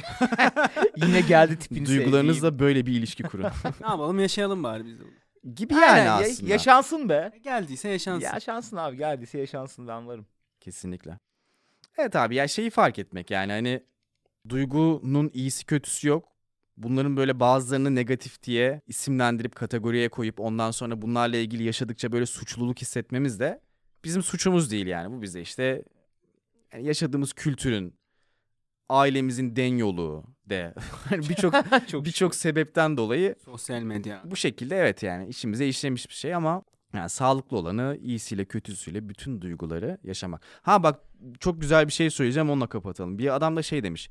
[0.97, 2.01] Yine geldi tipini sevdiğim.
[2.03, 3.43] Duygularınızla böyle bir ilişki kurun.
[3.81, 5.03] ne yapalım yaşayalım bari biz de.
[5.55, 6.49] gibi Aynen, yani ya- aslında.
[6.51, 7.31] yaşansın be.
[7.43, 8.25] Geldiyse yaşansın.
[8.25, 10.25] Yaşansın abi geldiyse yaşansın ben varım.
[10.59, 11.17] Kesinlikle.
[11.97, 13.83] Evet abi ya şeyi fark etmek yani hani
[14.49, 16.27] duygunun iyisi kötüsü yok.
[16.79, 22.81] Bunların böyle bazılarını negatif diye isimlendirip kategoriye koyup ondan sonra bunlarla ilgili yaşadıkça böyle suçluluk
[22.81, 23.61] hissetmemiz de
[24.03, 25.17] bizim suçumuz değil yani.
[25.17, 25.83] Bu bize işte
[26.73, 27.93] yani yaşadığımız kültürün,
[28.89, 30.73] ailemizin den yolu de
[31.11, 31.53] birçok
[31.87, 34.21] Çok birçok sebepten dolayı Sosyal medya.
[34.25, 36.63] bu şekilde evet yani içimize işlemiş bir şey ama
[36.93, 40.41] yani sağlıklı olanı iyisiyle kötüsüyle bütün duyguları yaşamak.
[40.61, 41.01] Ha bak
[41.39, 43.17] çok güzel bir şey söyleyeceğim onunla kapatalım.
[43.17, 44.09] Bir adam da şey demiş.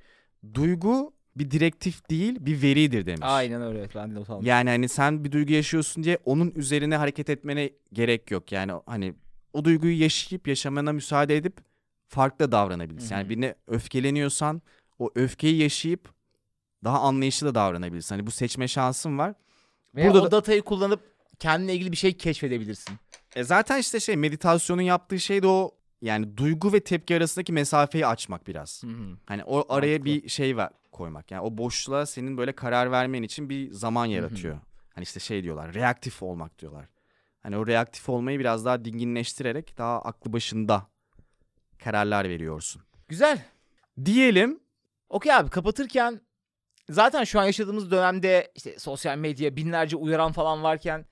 [0.55, 3.21] Duygu bir direktif değil bir veridir demiş.
[3.23, 4.47] Aynen öyle evet ben de not aldım.
[4.47, 8.53] Yani hani sen bir duygu yaşıyorsun diye onun üzerine hareket etmene gerek yok.
[8.53, 9.15] Yani hani
[9.53, 11.57] o duyguyu yaşayıp yaşamana müsaade edip
[12.09, 13.11] farklı davranabilirsin.
[13.11, 14.63] Hı Yani birine öfkeleniyorsan
[14.99, 16.09] o öfkeyi yaşayıp
[16.85, 18.15] daha anlayışlı da davranabilirsin.
[18.15, 19.35] Hani bu seçme şansın var.
[19.95, 21.01] Ve burada o da- datayı kullanıp
[21.39, 22.95] kendine ilgili bir şey keşfedebilirsin.
[23.37, 28.07] E zaten işte şey meditasyonun yaptığı şey de o yani duygu ve tepki arasındaki mesafeyi
[28.07, 28.83] açmak biraz.
[28.83, 29.17] Hı hı.
[29.27, 30.05] Hani o araya Mantıklı.
[30.05, 31.31] bir şey var koymak.
[31.31, 34.61] Yani o boşluğa senin böyle karar vermen için bir zaman yaratıyor.
[34.95, 36.87] Hani işte şey diyorlar reaktif olmak diyorlar.
[37.41, 40.87] Hani o reaktif olmayı biraz daha dinginleştirerek daha aklı başında
[41.85, 42.83] kararlar veriyorsun.
[43.09, 43.45] Güzel.
[44.05, 44.61] Diyelim
[45.09, 46.21] Okey abi kapatırken
[46.91, 51.07] zaten şu an yaşadığımız dönemde işte sosyal medya binlerce uyaran falan varken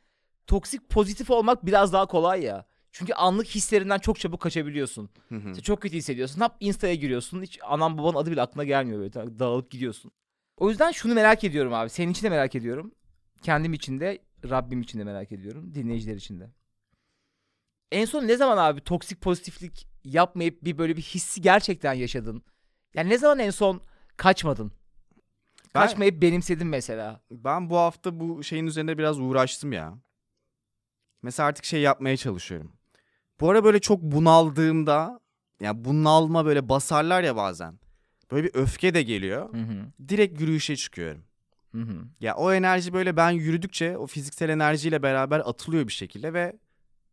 [0.47, 2.65] toksik pozitif olmak biraz daha kolay ya.
[2.99, 5.11] Çünkü anlık hislerinden çok çabuk kaçabiliyorsun.
[5.29, 5.51] Hı hı.
[5.51, 6.41] İşte çok kötü hissediyorsun.
[6.41, 7.43] Hop Insta'ya giriyorsun.
[7.43, 9.39] Hiç anam babanın adı bile aklına gelmiyor böyle.
[9.39, 10.11] Dağılıp gidiyorsun.
[10.57, 11.91] O yüzden şunu merak ediyorum abi.
[11.91, 12.93] Senin için de merak ediyorum.
[13.43, 14.19] Kendim için de
[14.51, 15.75] Rabbim için de merak ediyorum.
[15.75, 16.51] Dinleyiciler için de.
[17.93, 22.43] En son ne zaman abi toksik pozitiflik yapmayıp bir böyle bir hissi gerçekten yaşadın?
[22.95, 23.81] Yani ne zaman en son
[24.17, 24.73] kaçmadın?
[25.75, 27.21] Ben- Kaçmayıp benimsedin mesela.
[27.31, 29.99] ben bu hafta bu şeyin üzerinde biraz uğraştım ya.
[31.23, 32.73] Mesela artık şey yapmaya çalışıyorum.
[33.41, 35.21] Bu ara böyle çok bunaldığımda
[35.61, 37.79] ya bunalma böyle basarlar ya bazen.
[38.33, 39.53] Böyle bir öfke de geliyor.
[39.53, 40.09] Hı hı.
[40.09, 41.25] Direkt yürüyüşe çıkıyorum.
[41.73, 42.03] Hı hı.
[42.21, 46.57] Ya o enerji böyle ben yürüdükçe o fiziksel enerjiyle beraber atılıyor bir şekilde ve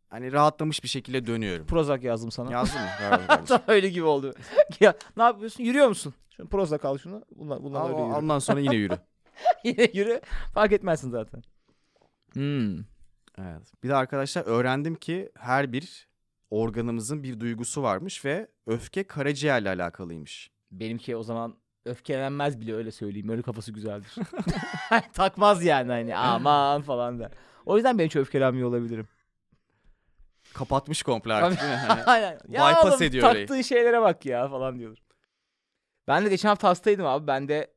[0.09, 1.65] hani rahatlamış bir şekilde dönüyorum.
[1.65, 2.51] Prozac yazdım sana.
[2.51, 2.87] Yazdın mı?
[3.45, 4.33] Tam öyle gibi oldu.
[4.79, 5.63] ya ne yapıyorsun?
[5.63, 6.13] Yürüyor musun?
[6.37, 7.23] Şunu Prozac al şunu.
[7.35, 8.13] Bunlar, bunlar Al- öyle yürü.
[8.13, 8.97] Ondan sonra yine yürü.
[9.63, 10.21] Yine yürü.
[10.53, 11.43] Fark etmezsin zaten.
[12.33, 12.77] Hmm.
[13.37, 13.83] Evet.
[13.83, 16.07] Bir de arkadaşlar öğrendim ki her bir
[16.53, 20.51] organımızın bir duygusu varmış ve öfke karaciğerle alakalıymış.
[20.71, 23.29] Benimki o zaman öfkelenmez bile öyle söyleyeyim.
[23.29, 24.15] Öyle kafası güzeldir.
[25.13, 27.31] Takmaz yani hani aman falan der.
[27.65, 29.07] O yüzden ben hiç öfkelenmiyor olabilirim.
[30.53, 31.77] Kapatmış komple artık değil mi?
[31.77, 32.39] Hani Aynen.
[32.47, 33.47] Ya bypass oğlum, ediyor orayı.
[33.47, 35.03] taktığı şeylere bak ya falan diyordur.
[36.07, 37.27] Ben de geçen hafta hastaydım abi.
[37.27, 37.73] Ben de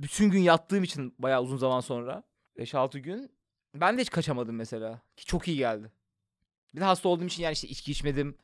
[0.00, 2.22] bütün gün yattığım için bayağı uzun zaman sonra
[2.58, 3.32] 5-6 gün
[3.74, 5.00] ben de hiç kaçamadım mesela.
[5.16, 5.92] Ki çok iyi geldi.
[6.74, 8.36] Bir de hasta olduğum için yani işte içki içmedim.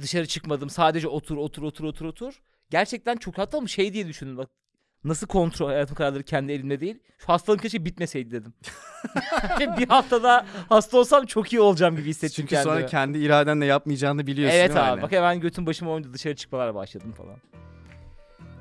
[0.00, 0.70] Dışarı çıkmadım.
[0.70, 2.40] Sadece otur otur otur otur otur.
[2.70, 4.48] Gerçekten çok hatta mı şey diye düşündüm bak.
[5.04, 6.98] Nasıl kontrol hayatım kararları kendi elimde değil.
[7.18, 8.54] Şu hastalığın keşke bitmeseydi dedim.
[9.78, 12.74] bir haftada hasta olsam çok iyi olacağım gibi hissettim Çünkü kendimi.
[12.74, 15.02] sonra kendi iradenle yapmayacağını biliyorsun Evet abi hani?
[15.02, 17.36] bak hemen götüm başıma oyunca dışarı çıkmalar başladım falan.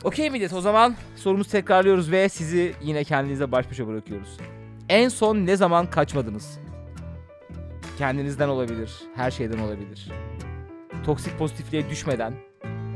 [0.04, 4.38] Okey millet o zaman sorumuzu tekrarlıyoruz ve sizi yine kendinize baş başa bırakıyoruz.
[4.90, 6.60] En son ne zaman kaçmadınız?
[7.98, 10.12] Kendinizden olabilir, her şeyden olabilir.
[11.06, 12.34] Toksik pozitifliğe düşmeden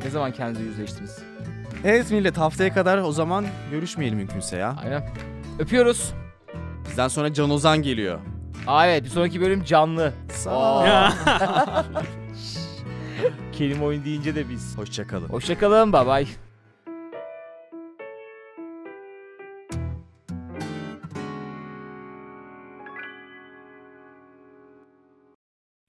[0.04, 1.20] ne zaman kendinize yüzleştiniz?
[1.84, 4.76] Evet millet haftaya kadar o zaman görüşmeyelim mümkünse ya.
[4.84, 5.10] Aynen.
[5.60, 6.14] Öpüyoruz.
[6.90, 8.20] Bizden sonra Can Ozan geliyor.
[8.68, 10.14] Aa evet bir sonraki bölüm canlı.
[10.32, 10.88] Sağ.
[10.88, 11.14] Ya.
[13.52, 14.78] Kelime oyun deyince de biz.
[14.78, 15.30] Hoşçakalın.
[15.30, 16.49] Hoşçakalın bye bye.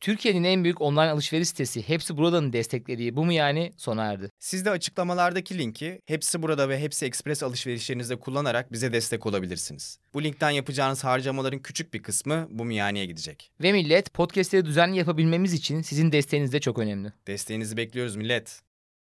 [0.01, 4.31] Türkiye'nin en büyük online alışveriş sitesi Hepsi Burada'nın desteklediği bu mu yani sona erdi.
[4.39, 9.99] Siz de açıklamalardaki linki hepsi burada ve hepsi ekspres alışverişlerinizde kullanarak bize destek olabilirsiniz.
[10.15, 13.51] Bu linkten yapacağınız harcamaların küçük bir kısmı bu miyaneye gidecek.
[13.63, 17.13] Ve millet podcastleri düzenli yapabilmemiz için sizin desteğiniz de çok önemli.
[17.27, 18.63] Desteğinizi bekliyoruz millet.